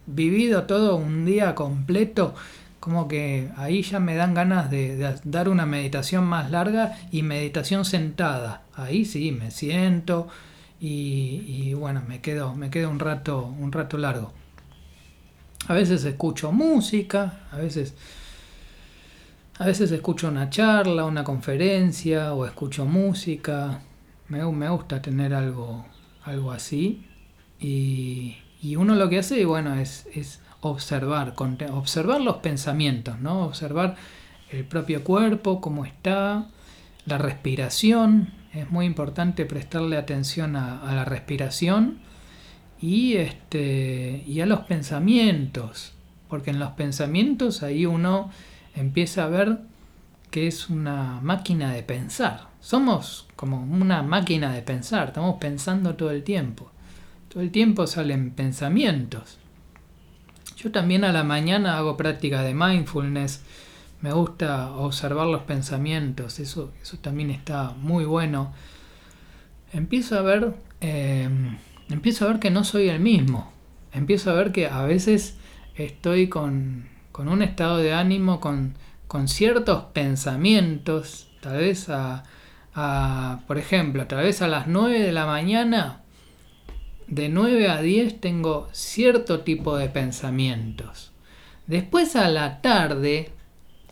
vivido 0.06 0.64
todo 0.64 0.96
un 0.96 1.26
día 1.26 1.54
completo, 1.54 2.34
como 2.80 3.06
que 3.06 3.50
ahí 3.56 3.82
ya 3.82 4.00
me 4.00 4.14
dan 4.14 4.32
ganas 4.34 4.70
de, 4.70 5.18
dar 5.24 5.48
una 5.48 5.66
meditación 5.66 6.24
más 6.24 6.50
larga 6.50 6.96
y 7.10 7.22
meditación 7.22 7.84
sentada. 7.84 8.62
Ahí 8.74 9.04
sí, 9.04 9.32
me 9.32 9.50
siento, 9.50 10.28
y, 10.80 11.74
bueno, 11.74 12.02
me 12.06 12.20
quedo, 12.20 12.54
me 12.54 12.70
quedo 12.70 12.90
un 12.90 13.00
rato, 13.00 13.42
un 13.42 13.72
rato 13.72 13.98
largo. 13.98 14.32
A 15.66 15.74
veces 15.74 16.04
escucho 16.04 16.52
música, 16.52 17.40
a 17.50 17.56
veces, 17.56 17.94
a 19.58 19.66
veces 19.66 19.90
escucho 19.90 20.28
una 20.28 20.48
charla, 20.50 21.04
una 21.04 21.24
conferencia 21.24 22.32
o 22.32 22.46
escucho 22.46 22.84
música. 22.84 23.80
Me, 24.28 24.44
gusta 24.44 25.00
tener 25.00 25.34
algo, 25.34 25.86
algo 26.24 26.52
así. 26.52 27.06
Y, 27.58 28.36
y, 28.62 28.76
uno 28.76 28.94
lo 28.94 29.08
que 29.08 29.18
hace, 29.18 29.44
bueno, 29.44 29.74
es, 29.74 30.06
observar, 30.60 31.34
observar 31.72 32.20
los 32.20 32.36
pensamientos, 32.36 33.18
¿no? 33.20 33.44
Observar 33.44 33.96
el 34.50 34.64
propio 34.64 35.02
cuerpo, 35.04 35.60
cómo 35.60 35.84
está, 35.84 36.46
la 37.06 37.18
respiración, 37.18 38.32
es 38.52 38.70
muy 38.70 38.86
importante 38.86 39.46
prestarle 39.46 39.96
atención 39.96 40.56
a, 40.56 40.92
la 40.94 41.04
respiración 41.04 41.98
y, 42.80 43.14
este, 43.14 44.24
y 44.26 44.40
a 44.40 44.46
los 44.46 44.60
pensamientos, 44.60 45.92
porque 46.28 46.50
en 46.50 46.58
los 46.58 46.72
pensamientos 46.72 47.62
ahí 47.62 47.86
uno 47.86 48.30
empieza 48.74 49.24
a 49.24 49.28
ver 49.28 49.58
que 50.30 50.46
es 50.46 50.68
una 50.68 51.20
máquina 51.22 51.72
de 51.72 51.82
pensar. 51.82 52.48
Somos 52.60 53.27
como 53.38 53.62
una 53.62 54.02
máquina 54.02 54.52
de 54.52 54.62
pensar, 54.62 55.08
estamos 55.08 55.36
pensando 55.38 55.94
todo 55.94 56.10
el 56.10 56.24
tiempo. 56.24 56.72
Todo 57.28 57.40
el 57.40 57.52
tiempo 57.52 57.86
salen 57.86 58.32
pensamientos. 58.32 59.38
Yo 60.56 60.72
también 60.72 61.04
a 61.04 61.12
la 61.12 61.22
mañana 61.22 61.78
hago 61.78 61.96
práctica 61.96 62.42
de 62.42 62.52
mindfulness 62.52 63.42
me 64.00 64.12
gusta 64.12 64.72
observar 64.72 65.26
los 65.28 65.42
pensamientos, 65.42 66.38
eso, 66.38 66.72
eso 66.80 66.98
también 66.98 67.30
está 67.30 67.70
muy 67.70 68.04
bueno. 68.04 68.52
Empiezo 69.72 70.18
a 70.18 70.22
ver, 70.22 70.54
em, 70.80 71.58
empiezo 71.88 72.24
a 72.24 72.28
ver 72.28 72.38
que 72.38 72.50
no 72.50 72.64
soy 72.64 72.88
el 72.88 73.00
mismo. 73.00 73.52
Empiezo 73.92 74.30
a 74.30 74.34
ver 74.34 74.52
que 74.52 74.66
a 74.66 74.82
veces 74.82 75.36
estoy 75.76 76.28
con, 76.28 76.88
un 77.16 77.42
estado 77.42 77.78
de 77.78 77.92
ánimo, 77.92 78.38
con, 78.40 78.74
con, 79.08 79.26
ciertos 79.26 79.84
pensamientos, 79.92 81.28
tal 81.40 81.58
vez 81.58 81.88
a, 81.88 82.22
a, 82.80 83.40
por 83.48 83.58
ejemplo, 83.58 84.06
tal 84.06 84.22
vez 84.22 84.40
a 84.40 84.46
las 84.46 84.68
9 84.68 85.00
de 85.00 85.12
la 85.12 85.26
mañana, 85.26 86.02
de 87.08 87.28
9 87.28 87.68
a 87.68 87.82
10 87.82 88.20
tengo 88.20 88.68
cierto 88.70 89.40
tipo 89.40 89.76
de 89.76 89.88
pensamientos. 89.88 91.12
Después 91.66 92.14
a 92.14 92.28
la 92.28 92.60
tarde 92.60 93.32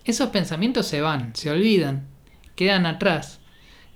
esos 0.05 0.29
pensamientos 0.29 0.87
se 0.87 1.01
van, 1.01 1.35
se 1.35 1.51
olvidan, 1.51 2.07
quedan 2.55 2.87
atrás, 2.87 3.41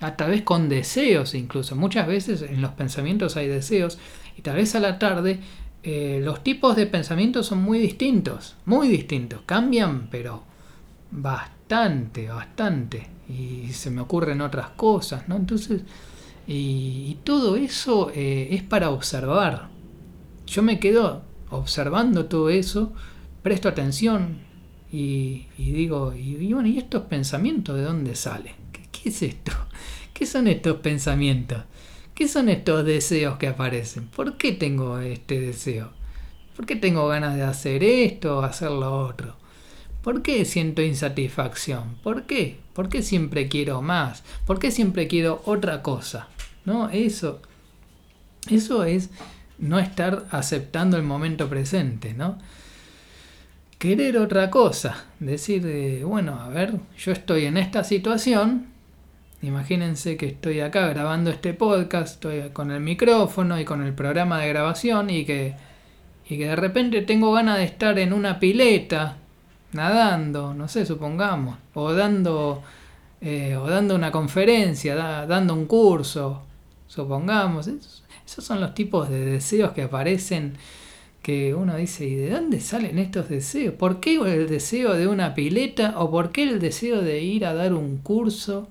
a 0.01 0.17
través 0.17 0.43
con 0.43 0.69
deseos 0.69 1.35
incluso. 1.35 1.77
Muchas 1.77 2.09
veces 2.09 2.43
en 2.43 2.61
los 2.61 2.73
pensamientos 2.73 3.37
hay 3.37 3.47
deseos 3.47 3.99
y 4.37 4.43
tal 4.43 4.57
vez 4.57 4.75
a 4.75 4.81
la 4.81 4.99
tarde 4.99 5.39
eh, 5.85 6.21
los 6.21 6.43
tipos 6.43 6.75
de 6.75 6.87
pensamientos 6.87 7.47
son 7.47 7.63
muy 7.63 7.79
distintos, 7.79 8.57
muy 8.65 8.89
distintos, 8.89 9.43
cambian 9.47 10.09
pero 10.11 10.43
bastante, 11.71 12.29
bastante 12.29 13.07
y 13.29 13.73
se 13.73 13.91
me 13.91 14.01
ocurren 14.01 14.41
otras 14.41 14.71
cosas, 14.71 15.29
¿no? 15.29 15.37
Entonces, 15.37 15.83
y, 16.49 17.19
todo 17.23 17.55
eso 17.55 18.11
eh, 18.13 18.49
es 18.51 18.65
para 18.65 18.91
observar. 18.91 19.69
Yo 20.49 20.63
me 20.63 20.81
quedo 20.81 21.23
observando 21.51 22.27
todo 22.27 22.51
eso, 22.51 22.93
presto 23.43 23.69
atención, 23.69 24.39
y, 24.91 25.47
digo, 25.57 26.13
y, 26.13 26.53
bueno, 26.53 26.69
¿y 26.69 26.79
estos 26.79 27.03
pensamientos 27.03 27.77
de 27.77 27.83
dónde 27.83 28.17
salen? 28.17 28.55
¿Qué, 28.73 29.09
es 29.09 29.23
esto? 29.23 29.53
¿Qué 30.13 30.27
son 30.27 30.49
estos 30.49 30.79
pensamientos? 30.79 31.63
¿Qué 32.17 32.27
son 32.27 32.49
estos 32.49 32.85
deseos 32.85 33.39
que 33.39 33.47
aparecen? 33.47 34.09
¿Por 34.09 34.37
qué 34.37 34.51
tengo 34.53 34.99
este 34.99 35.39
deseo? 35.41 35.93
¿Por 36.57 36.67
qué 36.67 36.75
tengo 36.75 37.07
ganas 37.07 37.37
de 37.37 37.45
hacer 37.45 37.85
esto 37.85 38.39
o 38.39 38.43
hacer 38.43 38.73
lo 38.73 39.07
otro? 39.07 39.40
¿Por 40.03 40.23
qué 40.23 40.45
siento 40.45 40.83
insatisfacción? 40.83 41.97
¿Por 42.03 42.25
qué? 42.25 42.59
¿Por 42.73 42.89
qué 42.89 43.03
siempre 43.03 43.49
quiero 43.49 43.83
más? 43.83 44.23
¿Por 44.47 44.59
qué 44.59 44.71
siempre 44.71 45.09
quiero 45.09 45.43
otra 45.45 45.83
cosa? 45.83 46.29
¿No? 46.65 46.89
Eso, 46.91 47.41
eso 48.51 48.85
es 48.85 49.11
no 49.59 49.79
estar 49.79 50.27
aceptando 50.31 50.97
el 50.97 51.03
momento 51.03 51.49
presente, 51.49 52.15
¿no? 52.15 52.39
querer 53.81 54.19
otra 54.19 54.51
cosa. 54.51 55.07
Decir, 55.19 56.05
bueno, 56.05 56.39
a 56.39 56.51
ver, 56.51 56.75
yo 56.99 57.13
estoy 57.13 57.47
en 57.47 57.57
esta 57.57 57.83
situación. 57.83 58.67
Imagínense 59.43 60.19
que 60.19 60.27
estoy 60.27 60.61
acá 60.61 60.87
grabando 60.89 61.31
este 61.31 61.55
podcast, 61.55 62.17
estoy 62.17 62.51
con 62.51 62.71
el 62.71 62.81
micrófono 62.81 63.59
y 63.59 63.65
con 63.65 63.83
el 63.83 63.95
programa 63.95 64.39
de 64.41 64.51
grabación 64.51 65.09
y 65.09 65.25
que, 65.25 65.55
y 66.29 66.37
que 66.37 66.47
de 66.47 66.57
repente 66.57 67.01
tengo 67.01 67.33
ganas 67.33 67.57
de 67.57 67.65
estar 67.65 67.99
en 67.99 68.13
una 68.13 68.39
pileta, 68.39 69.17
nadando, 69.73 70.55
no 70.55 70.69
sé, 70.69 70.87
supongamos, 70.87 71.57
o 71.75 71.93
dando, 71.93 72.63
eh, 73.21 73.57
o 73.57 73.67
dando 73.67 73.95
una 73.95 74.11
conferencia, 74.11 74.95
dando 74.95 75.55
un 75.55 75.67
curso, 75.67 76.43
supongamos. 76.87 77.69
Esos 78.27 78.45
son 78.45 78.61
los 78.61 78.75
tipos 78.75 79.09
de 79.09 79.25
deseos 79.25 79.73
que 79.73 79.83
aparecen 79.83 80.55
que 81.23 81.55
uno 81.55 81.77
dice, 81.77 82.07
¿y 82.07 82.15
de 82.15 82.31
dónde 82.31 82.61
salen 82.61 82.99
estos 82.99 83.29
deseos? 83.29 83.75
¿Por 83.75 84.01
qué 84.01 84.15
el 84.17 84.49
deseo 84.49 84.95
de 84.95 85.07
una 85.07 85.35
pileta 85.35 85.95
o 85.99 86.11
por 86.11 86.33
qué 86.33 86.45
el 86.45 86.61
deseo 86.61 87.03
de 87.03 87.23
ir 87.23 87.45
a 87.45 87.55
dar 87.55 87.75
un 87.75 87.99
curso 87.99 88.69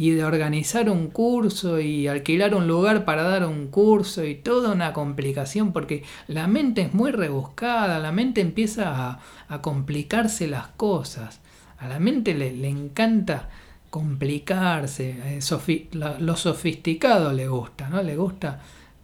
y 0.00 0.12
de 0.12 0.24
organizar 0.24 0.88
un 0.88 1.08
curso 1.08 1.78
y 1.78 2.08
alquilar 2.08 2.54
un 2.54 2.66
lugar 2.66 3.04
para 3.04 3.22
dar 3.22 3.44
un 3.44 3.66
curso 3.66 4.24
y 4.24 4.34
toda 4.34 4.72
una 4.72 4.94
complicación? 4.94 5.74
Porque 5.74 6.04
la 6.26 6.46
mente 6.46 6.80
es 6.80 6.94
muy 6.94 7.10
rebuscada, 7.10 7.98
la 7.98 8.10
mente 8.10 8.40
empieza 8.40 9.20
a, 9.46 9.60
complicarse 9.60 10.46
las 10.46 10.68
cosas, 10.68 11.40
a 11.76 11.86
la 11.86 11.98
mente 11.98 12.32
le, 12.32 12.50
le 12.52 12.68
encanta 12.68 13.50
complicarse, 13.90 15.38
eh, 15.38 15.84
lo 15.92 16.36
sofisticado 16.36 17.34
le 17.34 17.48
gusta, 17.48 17.90
¿no? 17.90 18.02
Le 18.02 18.16
gusta 18.16 18.58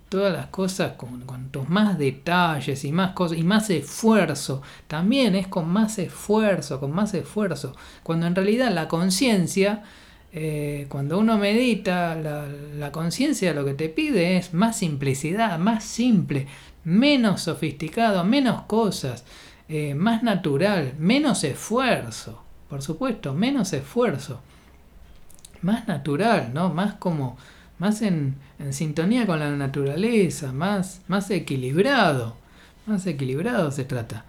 todas 0.09 0.33
las 0.33 0.47
cosas 0.47 0.93
con 0.93 1.21
cuantos 1.26 1.69
más 1.69 1.99
detalles 1.99 2.87
y 2.87 2.93
más 2.93 3.12
cosas 3.12 3.37
y 3.37 3.43
más 3.43 3.69
esfuerzo. 3.69 4.62
También 4.87 5.35
es 5.35 5.47
con 5.47 5.69
más 5.69 5.99
esfuerzo, 5.99 6.81
con 6.81 6.93
más 6.93 7.12
esfuerzo. 7.12 7.76
Cuando 8.03 8.26
en 8.26 8.35
realidad 8.35 8.73
la 8.73 8.88
conciencia, 8.88 9.83
eh, 10.38 10.85
cuando 10.90 11.19
uno 11.19 11.38
medita, 11.38 12.14
la, 12.14 12.93
conciencia 12.93 13.55
lo 13.55 13.64
que 13.64 13.73
te 13.73 13.88
pide 13.88 14.37
es 14.37 14.52
más 14.52 14.78
simplicidad, 14.78 15.59
más 15.59 15.83
simple, 15.83 16.47
menos 16.85 17.40
sofisticado, 17.40 18.23
menos 18.23 18.64
cosas, 18.64 19.25
eh, 19.71 19.95
más 19.95 20.23
natural, 20.23 20.93
menos 20.99 21.43
esfuerzo. 21.43 22.43
Por 22.69 22.83
supuesto, 22.83 23.33
menos 23.33 23.73
esfuerzo. 23.73 24.43
Más 25.62 25.88
natural, 25.88 26.50
¿no? 26.52 26.69
Más 26.69 26.97
como 26.97 27.38
más 27.78 28.02
en, 28.02 28.37
sintonía 28.73 29.26
con 29.26 29.40
la 29.40 29.50
naturaleza, 29.50 30.52
más, 30.52 31.00
más 31.09 31.31
equilibrado, 31.31 32.37
más 32.85 33.07
equilibrado 33.07 33.71
se 33.71 33.85
trata. 33.87 34.26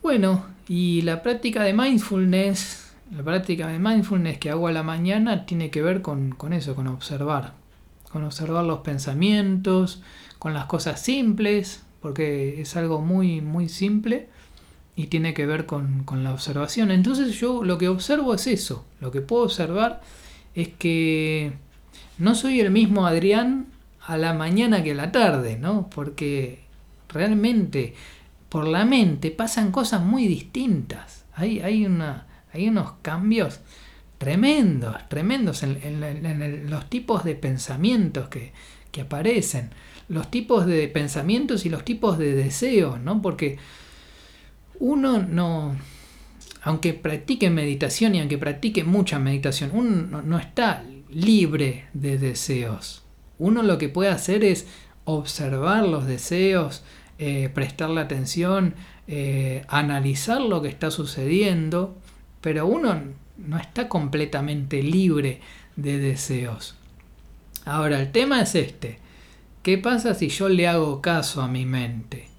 Bueno, 0.00 0.46
y 0.68 1.02
la 1.02 1.22
práctica 1.22 1.64
de 1.64 1.72
mindfulness, 1.72 2.81
la 3.14 3.22
práctica 3.22 3.68
de 3.68 3.78
mindfulness 3.78 4.38
que 4.38 4.50
hago 4.50 4.68
a 4.68 4.72
la 4.72 4.82
mañana 4.82 5.44
tiene 5.44 5.70
que 5.70 5.82
ver 5.82 6.00
con, 6.00 6.34
eso, 6.52 6.74
con 6.74 6.86
observar, 6.86 7.52
con 8.10 8.24
observar 8.24 8.64
los 8.64 8.80
pensamientos, 8.80 10.02
con 10.38 10.54
las 10.54 10.64
cosas 10.64 11.00
simples, 11.00 11.82
porque 12.00 12.60
es 12.60 12.74
algo 12.76 13.00
muy, 13.00 13.40
muy 13.40 13.68
simple 13.68 14.28
y 14.96 15.06
tiene 15.06 15.34
que 15.34 15.46
ver 15.46 15.66
con, 15.66 16.04
con 16.04 16.24
la 16.24 16.32
observación. 16.32 16.90
Entonces 16.90 17.38
yo 17.38 17.62
lo 17.62 17.78
que 17.78 17.88
observo 17.88 18.34
es 18.34 18.46
eso, 18.46 18.84
lo 19.00 19.10
que 19.10 19.20
puedo 19.20 19.44
observar 19.44 20.00
es 20.54 20.68
que 20.68 21.52
no 22.18 22.34
soy 22.34 22.60
el 22.60 22.70
mismo 22.70 23.06
Adrián 23.06 23.66
a 24.06 24.16
la 24.16 24.32
mañana 24.32 24.82
que 24.82 24.92
a 24.92 24.94
la 24.94 25.12
tarde, 25.12 25.58
¿no? 25.58 25.88
Porque 25.94 26.60
realmente 27.08 27.94
por 28.48 28.66
la 28.66 28.84
mente 28.84 29.30
pasan 29.30 29.70
cosas 29.70 30.02
muy 30.02 30.26
distintas. 30.28 31.24
Hay, 31.34 31.60
hay, 31.60 31.86
una, 31.86 32.26
hay 32.52 32.68
unos 32.68 32.92
cambios 33.02 33.60
tremendos, 34.18 34.96
tremendos 35.08 35.62
en, 35.62 36.70
los 36.70 36.88
tipos 36.88 37.24
de 37.24 37.34
pensamientos 37.34 38.28
que, 38.28 38.52
que, 38.90 39.00
aparecen, 39.00 39.70
los 40.08 40.30
tipos 40.30 40.66
de 40.66 40.86
pensamientos 40.88 41.66
y 41.66 41.70
los 41.70 41.84
tipos 41.84 42.18
de 42.18 42.34
deseos, 42.34 43.00
¿no? 43.00 43.20
Porque 43.20 43.58
uno 44.78 45.18
no, 45.18 45.76
aunque 46.62 46.94
practique 46.94 47.50
meditación 47.50 48.14
y 48.14 48.20
aunque 48.20 48.38
practique 48.38 48.84
mucha 48.84 49.18
meditación, 49.18 49.70
uno 49.72 50.22
no 50.22 50.38
está 50.38 50.84
libre 51.10 51.86
de 51.92 52.18
deseos. 52.18 53.02
Uno 53.38 53.62
lo 53.62 53.78
que 53.78 53.88
puede 53.88 54.10
hacer 54.10 54.44
es 54.44 54.66
observar 55.04 55.86
los 55.86 56.06
deseos, 56.06 56.84
eh, 57.18 57.50
prestarle 57.52 58.00
atención, 58.00 58.74
eh, 59.08 59.64
analizar 59.68 60.40
lo 60.40 60.62
que 60.62 60.68
está 60.68 60.90
sucediendo, 60.90 61.98
pero 62.42 62.66
uno 62.66 63.00
no 63.38 63.56
está 63.56 63.88
completamente 63.88 64.82
libre 64.82 65.40
de 65.76 65.98
deseos. 65.98 66.76
Ahora, 67.64 68.00
el 68.00 68.12
tema 68.12 68.42
es 68.42 68.54
este. 68.54 68.98
¿Qué 69.62 69.78
pasa 69.78 70.14
si 70.14 70.28
yo 70.28 70.48
le 70.48 70.68
hago 70.68 71.00
caso 71.00 71.40
a 71.40 71.48
mi 71.48 71.64
mente? 71.64 72.31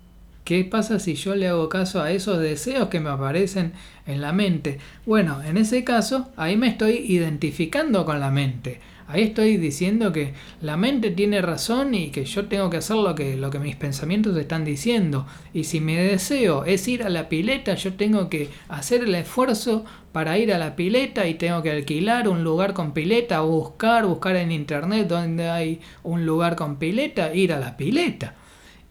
¿Qué 0.44 0.66
pasa 0.66 1.00
si 1.00 1.16
yo 1.16 1.36
le 1.36 1.48
hago 1.48 1.70
caso 1.70 2.02
a 2.02 2.12
esos 2.12 2.38
deseos 2.40 2.90
que 2.90 3.00
me 3.00 3.10
aparecen 3.10 3.72
en 4.06 4.20
la 4.20 4.34
mente? 4.34 4.78
Bueno, 5.06 5.42
en 5.42 5.56
ese 5.56 5.86
caso, 5.86 6.32
ahí 6.36 6.58
me 6.58 6.68
estoy 6.68 6.98
identificando 6.98 8.04
con 8.04 8.20
la 8.20 8.30
mente. 8.30 8.82
Ahí 9.08 9.24
estoy 9.24 9.56
diciendo 9.56 10.12
que 10.12 10.34
la 10.62 10.76
mente 10.76 11.12
tiene 11.12 11.42
razón 11.42 11.94
y 11.94 12.10
que 12.10 12.26
yo 12.26 12.48
tengo 12.48 12.70
que 12.70 12.78
hacer 12.78 12.98
lo 12.98 13.16
que, 13.16 13.38
lo 13.38 13.50
que 13.52 13.60
mis 13.60 13.78
pensamientos 13.78 14.36
están 14.36 14.66
diciendo. 14.66 15.28
Y 15.54 15.64
si 15.64 15.80
mi 15.80 15.96
deseo 15.96 16.66
es 16.66 16.90
ir 16.90 17.04
a 17.04 17.10
la 17.10 17.30
pileta, 17.30 17.76
yo 17.76 17.94
tengo 17.94 18.28
que 18.28 18.50
hacer 18.68 19.04
el 19.04 19.16
esfuerzo 19.16 19.86
para 20.12 20.38
ir 20.38 20.52
a 20.54 20.58
la 20.58 20.76
pileta 20.76 21.26
y 21.26 21.36
tengo 21.36 21.62
que 21.62 21.72
alquilar 21.72 22.28
un 22.28 22.44
lugar 22.44 22.74
con 22.74 22.92
pileta 22.92 23.40
buscar, 23.42 24.06
buscar 24.06 24.36
en 24.36 24.52
internet 24.52 25.08
donde 25.08 25.50
hay 25.50 25.80
un 26.04 26.26
lugar 26.26 26.58
con 26.58 26.76
pileta, 26.78 27.34
ir 27.34 27.54
a 27.54 27.60
la 27.60 27.78
pileta. 27.78 28.36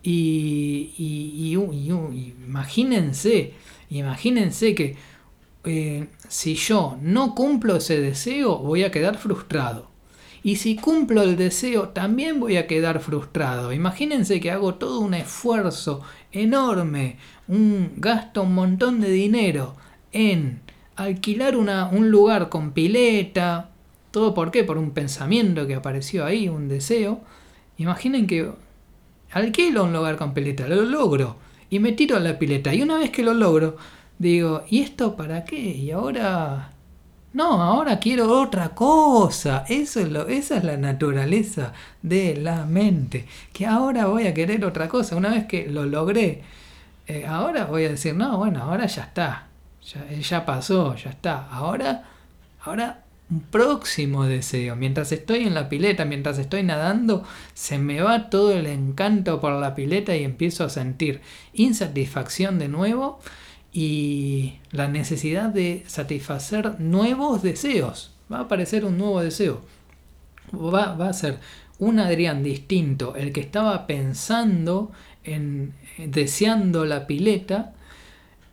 Y, 0.02 1.54
imagínense, 2.46 3.54
imagínense 3.90 4.74
que 4.74 4.96
eh, 5.64 6.08
si 6.28 6.54
yo 6.54 6.98
no 7.00 7.34
cumplo 7.34 7.76
ese 7.76 8.00
deseo, 8.00 8.58
voy 8.58 8.82
a 8.84 8.90
quedar 8.90 9.16
frustrado. 9.18 9.92
Y 10.44 10.56
si 10.56 10.74
cumplo 10.74 11.22
el 11.22 11.36
deseo, 11.36 11.90
también 11.90 12.40
voy 12.40 12.56
a 12.56 12.66
quedar 12.66 12.98
frustrado. 13.00 13.72
Imagínense 13.72 14.40
que 14.40 14.50
hago 14.50 14.74
todo 14.74 14.98
un 14.98 15.14
esfuerzo 15.14 16.02
enorme, 16.32 17.16
un 17.46 17.92
gasto 17.96 18.42
un 18.42 18.54
montón 18.54 19.00
de 19.00 19.10
dinero 19.10 19.76
en 20.10 20.60
alquilar 20.96 21.56
una, 21.56 21.86
un 21.86 22.10
lugar 22.10 22.48
con 22.48 22.72
pileta. 22.72 23.70
¿Todo 24.10 24.34
por 24.34 24.50
qué? 24.50 24.64
Por 24.64 24.78
un 24.78 24.90
pensamiento 24.90 25.66
que 25.68 25.76
apareció 25.76 26.24
ahí, 26.24 26.48
un 26.48 26.68
deseo. 26.68 27.20
Imaginen 27.78 28.26
que 28.26 28.50
alquilo 29.32 29.84
un 29.84 29.92
lugar 29.92 30.16
con 30.16 30.34
pileta, 30.34 30.68
lo 30.68 30.82
logro 30.82 31.36
y 31.70 31.78
me 31.78 31.92
tiro 31.92 32.16
a 32.16 32.20
la 32.20 32.38
pileta. 32.38 32.74
Y 32.74 32.82
una 32.82 32.98
vez 32.98 33.10
que 33.10 33.22
lo 33.22 33.32
logro, 33.32 33.76
digo, 34.18 34.62
¿y 34.68 34.82
esto 34.82 35.16
para 35.16 35.44
qué? 35.44 35.56
Y 35.58 35.90
ahora... 35.90 36.70
No, 37.32 37.62
ahora 37.62 37.98
quiero 37.98 38.38
otra 38.42 38.74
cosa. 38.74 39.64
Eso 39.66 40.00
es 40.00 40.10
lo, 40.10 40.28
esa 40.28 40.58
es 40.58 40.64
la 40.64 40.76
naturaleza 40.76 41.72
de 42.02 42.36
la 42.36 42.66
mente. 42.66 43.26
Que 43.54 43.66
ahora 43.66 44.04
voy 44.04 44.26
a 44.26 44.34
querer 44.34 44.66
otra 44.66 44.86
cosa. 44.86 45.16
Una 45.16 45.30
vez 45.30 45.46
que 45.46 45.66
lo 45.66 45.86
logré, 45.86 46.42
eh, 47.06 47.24
ahora 47.26 47.64
voy 47.64 47.86
a 47.86 47.88
decir, 47.88 48.14
no, 48.14 48.36
bueno, 48.36 48.62
ahora 48.62 48.86
ya 48.86 49.04
está. 49.04 49.46
Ya, 49.82 50.10
ya 50.20 50.44
pasó, 50.44 50.94
ya 50.94 51.08
está. 51.08 51.48
Ahora, 51.48 52.04
ahora 52.64 53.02
próximo 53.40 54.24
deseo. 54.24 54.76
Mientras 54.76 55.12
estoy 55.12 55.44
en 55.44 55.54
la 55.54 55.68
pileta, 55.68 56.04
mientras 56.04 56.38
estoy 56.38 56.62
nadando, 56.62 57.24
se 57.54 57.78
me 57.78 58.00
va 58.00 58.30
todo 58.30 58.52
el 58.52 58.66
encanto 58.66 59.40
por 59.40 59.52
la 59.60 59.74
pileta 59.74 60.16
y 60.16 60.24
empiezo 60.24 60.64
a 60.64 60.70
sentir 60.70 61.20
insatisfacción 61.52 62.58
de 62.58 62.68
nuevo 62.68 63.20
y 63.72 64.54
la 64.70 64.88
necesidad 64.88 65.48
de 65.48 65.84
satisfacer 65.86 66.80
nuevos 66.80 67.42
deseos. 67.42 68.12
Va 68.32 68.38
a 68.38 68.42
aparecer 68.42 68.84
un 68.84 68.98
nuevo 68.98 69.20
deseo. 69.20 69.62
Va, 70.54 70.94
va 70.94 71.08
a 71.08 71.12
ser 71.12 71.38
un 71.78 71.98
Adrián 71.98 72.42
distinto, 72.42 73.16
el 73.16 73.32
que 73.32 73.40
estaba 73.40 73.86
pensando 73.86 74.92
en 75.24 75.74
deseando 75.98 76.84
la 76.84 77.06
pileta, 77.06 77.74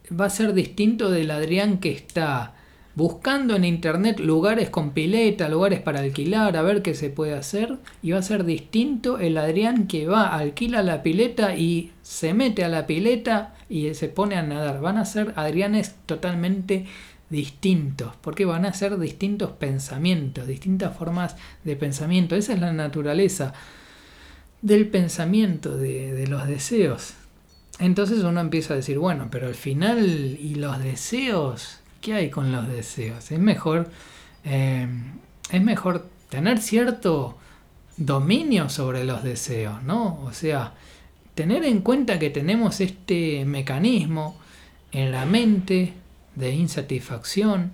va 0.09 0.25
a 0.25 0.29
ser 0.29 0.53
distinto 0.53 1.11
del 1.11 1.31
Adrián 1.31 1.79
que 1.79 1.91
está 1.91 2.55
buscando 2.95 3.55
en 3.55 3.65
internet 3.65 4.19
lugares 4.19 4.69
con 4.69 4.91
pileta, 4.91 5.47
lugares 5.47 5.79
para 5.79 5.99
alquilar, 5.99 6.57
a 6.57 6.61
ver 6.61 6.81
qué 6.81 6.93
se 6.93 7.09
puede 7.09 7.33
hacer. 7.33 7.77
Y 8.01 8.11
va 8.11 8.19
a 8.19 8.23
ser 8.23 8.43
distinto 8.43 9.19
el 9.19 9.37
Adrián 9.37 9.87
que 9.87 10.07
va, 10.07 10.35
alquila 10.35 10.83
la 10.83 11.03
pileta 11.03 11.55
y 11.55 11.91
se 12.01 12.33
mete 12.33 12.63
a 12.63 12.69
la 12.69 12.87
pileta 12.87 13.55
y 13.69 13.93
se 13.93 14.09
pone 14.09 14.35
a 14.35 14.43
nadar. 14.43 14.81
Van 14.81 14.97
a 14.97 15.05
ser 15.05 15.33
Adrianes 15.35 15.95
totalmente 16.05 16.85
distintos, 17.29 18.13
porque 18.21 18.45
van 18.45 18.65
a 18.65 18.73
ser 18.73 18.97
distintos 18.97 19.51
pensamientos, 19.51 20.47
distintas 20.47 20.97
formas 20.97 21.35
de 21.63 21.75
pensamiento. 21.75 22.35
Esa 22.35 22.53
es 22.53 22.59
la 22.59 22.73
naturaleza 22.73 23.53
del 24.61 24.87
pensamiento, 24.87 25.77
de, 25.77 26.13
de 26.13 26.27
los 26.27 26.47
deseos. 26.47 27.13
Entonces 27.79 28.23
uno 28.23 28.41
empieza 28.41 28.73
a 28.73 28.77
decir, 28.77 28.97
bueno, 28.97 29.29
pero 29.31 29.47
al 29.47 29.55
final 29.55 30.37
y 30.39 30.55
los 30.55 30.83
deseos 30.83 31.78
¿Qué 32.01 32.13
hay 32.13 32.29
con 32.29 32.51
los 32.51 32.67
deseos? 32.67 33.31
Es 33.31 33.39
mejor, 33.39 33.89
eh, 34.45 34.87
es 35.51 35.61
mejor 35.61 36.09
tener 36.29 36.59
cierto 36.59 37.37
dominio 37.97 38.69
sobre 38.69 39.03
los 39.03 39.23
deseos, 39.23 39.83
¿no? 39.83 40.21
O 40.23 40.31
sea, 40.31 40.73
tener 41.35 41.63
en 41.65 41.81
cuenta 41.81 42.19
que 42.19 42.29
tenemos 42.29 42.79
este 42.81 43.45
mecanismo 43.45 44.37
en 44.91 45.11
la 45.11 45.25
mente 45.25 45.93
de 46.35 46.53
insatisfacción, 46.53 47.73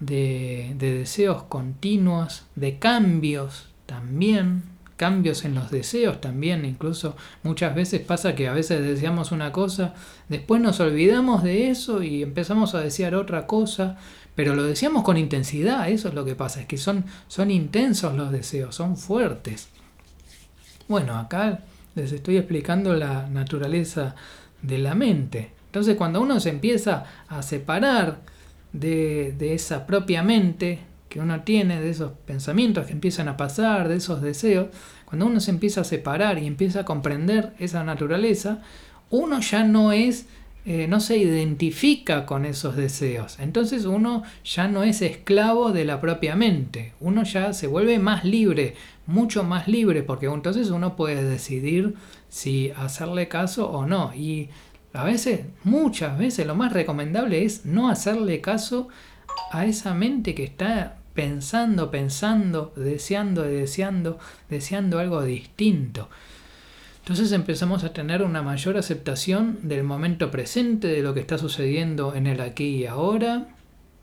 de, 0.00 0.74
deseos 0.78 1.42
continuos, 1.44 2.46
de 2.54 2.78
cambios 2.78 3.68
también, 3.86 4.62
cambios 4.98 5.44
en 5.44 5.54
los 5.54 5.70
deseos 5.70 6.20
también, 6.20 6.64
incluso 6.64 7.16
muchas 7.44 7.74
veces 7.74 8.00
pasa 8.00 8.34
que 8.34 8.48
a 8.48 8.52
veces 8.52 8.82
deseamos 8.82 9.30
una 9.32 9.52
cosa, 9.52 9.94
después 10.28 10.60
nos 10.60 10.80
olvidamos 10.80 11.44
de 11.44 11.70
eso 11.70 12.02
y 12.02 12.22
empezamos 12.22 12.74
a 12.74 12.80
desear 12.80 13.14
otra 13.14 13.46
cosa, 13.46 13.96
pero 14.34 14.56
lo 14.56 14.64
deseamos 14.64 15.04
con 15.04 15.16
intensidad, 15.16 15.88
eso 15.88 16.08
es 16.08 16.14
lo 16.14 16.24
que 16.24 16.34
pasa, 16.34 16.60
es 16.60 16.66
que 16.66 16.76
son, 16.76 17.04
son 17.28 17.50
intensos 17.50 18.14
los 18.14 18.32
deseos, 18.32 18.74
son 18.74 18.96
fuertes. 18.96 19.68
Bueno, 20.88 21.16
acá 21.16 21.60
les 21.94 22.10
estoy 22.10 22.36
explicando 22.36 22.94
la 22.94 23.28
naturaleza 23.28 24.16
de 24.62 24.78
la 24.78 24.96
mente. 24.96 25.52
Entonces 25.66 25.96
cuando 25.96 26.20
uno 26.20 26.40
se 26.40 26.50
empieza 26.50 27.04
a 27.28 27.42
separar 27.42 28.18
de, 28.72 29.32
de 29.38 29.54
esa 29.54 29.86
propia 29.86 30.24
mente 30.24 30.87
que 31.08 31.20
uno 31.20 31.42
tiene, 31.42 31.80
de 31.80 31.90
esos 31.90 32.12
pensamientos 32.26 32.86
que 32.86 32.92
empiezan 32.92 33.28
a 33.28 33.36
pasar, 33.36 33.88
de 33.88 33.96
esos 33.96 34.20
deseos, 34.20 34.68
cuando 35.04 35.26
uno 35.26 35.40
se 35.40 35.50
empieza 35.50 35.80
a 35.80 35.84
separar 35.84 36.38
y 36.38 36.46
empieza 36.46 36.80
a 36.80 36.84
comprender 36.84 37.54
esa 37.58 37.82
naturaleza, 37.82 38.62
uno 39.10 39.40
ya 39.40 39.64
no 39.64 39.92
es, 39.92 40.26
eh, 40.66 40.86
no 40.86 41.00
se 41.00 41.16
identifica 41.16 42.26
con 42.26 42.44
esos 42.44 42.76
deseos. 42.76 43.38
Entonces 43.38 43.86
uno 43.86 44.22
ya 44.44 44.68
no 44.68 44.82
es 44.82 45.00
esclavo 45.00 45.72
de 45.72 45.86
la 45.86 46.00
propia 46.00 46.36
mente. 46.36 46.92
Uno 47.00 47.22
ya 47.22 47.54
se 47.54 47.66
vuelve 47.66 47.98
más 47.98 48.24
libre, 48.24 48.74
mucho 49.06 49.44
más 49.44 49.66
libre, 49.66 50.02
porque 50.02 50.26
entonces 50.26 50.70
uno 50.70 50.94
puede 50.94 51.24
decidir 51.24 51.94
si 52.28 52.70
hacerle 52.76 53.28
caso 53.28 53.70
o 53.70 53.86
no. 53.86 54.12
Y 54.14 54.50
a 54.92 55.04
veces, 55.04 55.46
muchas 55.64 56.18
veces, 56.18 56.46
lo 56.46 56.54
más 56.54 56.74
recomendable 56.74 57.44
es 57.44 57.64
no 57.64 57.88
hacerle 57.88 58.42
caso 58.42 58.88
a 59.52 59.64
esa 59.64 59.94
mente 59.94 60.34
que 60.34 60.44
está 60.44 60.97
pensando, 61.18 61.90
pensando, 61.90 62.72
deseando, 62.76 63.42
deseando, 63.42 64.20
deseando 64.48 65.00
algo 65.00 65.24
distinto. 65.24 66.08
Entonces 67.00 67.32
empezamos 67.32 67.82
a 67.82 67.92
tener 67.92 68.22
una 68.22 68.40
mayor 68.40 68.76
aceptación 68.76 69.58
del 69.64 69.82
momento 69.82 70.30
presente, 70.30 70.86
de 70.86 71.02
lo 71.02 71.14
que 71.14 71.20
está 71.20 71.36
sucediendo 71.36 72.14
en 72.14 72.28
el 72.28 72.40
aquí 72.40 72.68
y 72.76 72.86
ahora, 72.86 73.48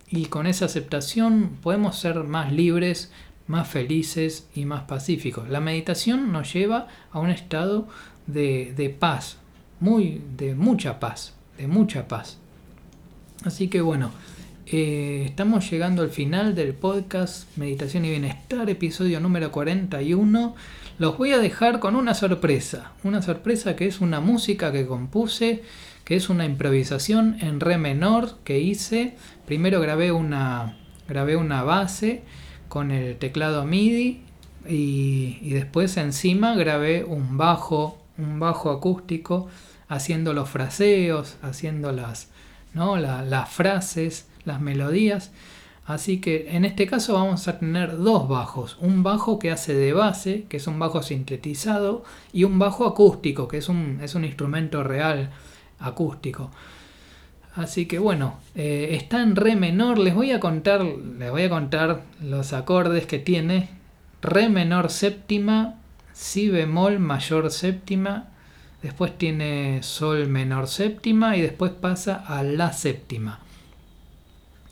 y 0.10 0.26
con 0.26 0.46
esa 0.46 0.66
aceptación 0.66 1.52
podemos 1.64 1.98
ser 1.98 2.22
más 2.26 2.52
libres, 2.52 3.14
más 3.48 3.70
felices 3.70 4.50
y 4.54 4.66
más 4.66 4.84
pacíficos. 4.84 5.48
La 5.48 5.62
meditación 5.62 6.34
nos 6.34 6.52
lleva 6.52 6.90
a 7.14 7.20
un 7.20 7.30
estado 7.30 7.88
de, 8.28 8.74
de 8.76 8.90
paz, 8.90 9.38
muy, 9.80 10.22
de 10.36 10.54
mucha 10.54 11.00
paz, 11.00 11.34
de 11.58 11.68
mucha 11.68 12.10
paz. 12.10 12.40
Así 13.46 13.70
que 13.70 13.80
bueno, 13.80 14.12
eh, 14.68 15.24
estamos 15.26 15.70
llegando 15.70 16.02
al 16.02 16.10
final 16.10 16.56
del 16.56 16.74
podcast 16.74 17.56
Meditación 17.58 18.06
y 18.06 18.10
Bienestar, 18.10 18.70
episodio 18.70 19.20
número 19.20 19.52
41. 19.52 20.56
Los 20.98 21.18
voy 21.18 21.34
a 21.34 21.38
dejar 21.38 21.80
con 21.80 21.96
una 21.96 22.16
sorpresa, 22.16 22.94
una 23.04 23.22
sorpresa 23.22 23.76
que 23.76 23.86
es 23.86 24.02
una 24.02 24.22
música 24.22 24.72
que 24.72 24.88
compuse, 24.88 25.62
que 26.04 26.16
es 26.16 26.30
una 26.30 26.46
improvisación 26.46 27.38
en 27.42 27.60
re 27.60 27.78
menor 27.78 28.40
que 28.44 28.60
hice. 28.60 29.16
Primero 29.46 29.80
grabé 29.82 30.12
una, 30.12 30.78
grabé 31.08 31.36
una 31.36 31.62
base 31.62 32.24
con 32.68 32.90
el 32.90 33.18
teclado 33.18 33.66
MIDI 33.66 34.24
y, 34.68 35.38
y 35.42 35.50
después 35.52 35.96
encima 35.98 36.56
grabé 36.56 37.04
un 37.04 37.38
bajo, 37.38 38.00
un 38.18 38.40
bajo 38.40 38.72
acústico 38.72 39.48
haciendo 39.88 40.34
los 40.34 40.50
fraseos, 40.50 41.38
haciendo 41.44 41.92
las, 41.92 42.30
¿no? 42.74 42.98
las 42.98 43.50
frases, 43.50 44.28
las 44.46 44.62
melodías. 44.62 45.32
Así 45.86 46.20
que 46.20 46.48
en 46.56 46.66
este 46.66 46.88
caso 46.88 47.14
vamos 47.14 47.48
a 47.48 47.60
tener 47.60 47.98
dos 47.98 48.28
bajos, 48.28 48.78
un 48.82 49.04
bajo 49.04 49.38
que 49.38 49.52
hace 49.52 49.76
de 49.76 49.94
base, 49.94 50.46
que 50.50 50.58
es 50.58 50.66
un 50.66 50.80
bajo 50.80 51.04
sintetizado, 51.04 52.04
y 52.34 52.44
un 52.44 52.58
bajo 52.58 52.88
acústico, 52.88 53.48
que 53.48 53.58
es 53.58 53.70
un, 53.70 54.00
es 54.02 54.16
un 54.16 54.26
instrumento 54.26 54.84
real 54.84 55.30
acústico. 55.80 56.50
Así 57.56 57.86
que 57.86 58.00
bueno, 58.00 58.40
eh, 58.56 58.90
está 59.00 59.22
en 59.22 59.36
re 59.36 59.56
menor, 59.56 59.98
les 59.98 60.14
voy 60.14 60.32
a 60.32 60.40
contar, 60.40 60.84
les 60.84 61.32
voy 61.32 61.44
a 61.44 61.50
contar 61.50 62.02
los 62.22 62.52
acordes 62.52 63.06
que 63.06 63.20
tiene. 63.20 63.70
Re 64.22 64.50
menor 64.50 64.90
séptima, 64.90 65.76
si 66.12 66.50
bemol 66.50 67.00
mayor 67.00 67.52
séptima, 67.52 68.30
después 68.82 69.18
tiene 69.18 69.84
sol 69.84 70.28
menor 70.28 70.68
séptima 70.68 71.38
y 71.38 71.42
después 71.42 71.72
pasa 71.72 72.16
a 72.16 72.44
la 72.44 72.74
séptima. 72.74 73.40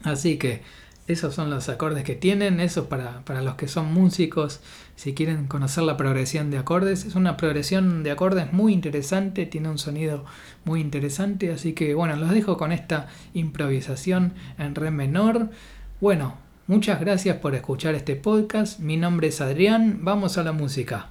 Así 0.04 0.38
que 0.38 0.62
esos 1.08 1.36
son 1.36 1.50
los 1.50 1.68
acordes 1.68 2.04
que 2.04 2.16
tienen, 2.16 2.62
eso 2.62 2.88
para, 2.88 3.26
para, 3.26 3.42
los 3.42 3.56
que 3.56 3.68
son 3.68 3.94
músicos, 3.94 4.62
si 4.96 5.14
quieren 5.14 5.48
conocer 5.48 5.84
la 5.84 5.98
progresión 5.98 6.50
de 6.50 6.58
acordes, 6.58 7.04
es 7.04 7.16
una 7.16 7.36
progresión 7.36 8.04
de 8.04 8.12
acordes 8.12 8.54
muy 8.54 8.72
interesante, 8.72 9.46
tiene 9.46 9.70
un 9.70 9.78
sonido 9.78 10.24
muy 10.64 10.80
interesante, 10.80 11.52
así 11.52 11.74
que 11.74 11.94
bueno, 11.94 12.16
los 12.16 12.32
dejo 12.32 12.58
con 12.58 12.72
esta 12.72 13.08
improvisación 13.34 14.34
en 14.58 14.76
re 14.76 14.92
menor. 14.92 15.50
Bueno, 16.00 16.36
muchas 16.68 17.02
gracias 17.02 17.38
por 17.38 17.54
escuchar 17.54 17.96
este 17.96 18.16
podcast, 18.16 18.80
mi 18.80 18.96
nombre 18.96 19.28
es 19.28 19.42
Adrián, 19.42 20.00
vamos 20.04 20.38
a 20.38 20.44
la 20.44 20.54
música. 20.54 21.10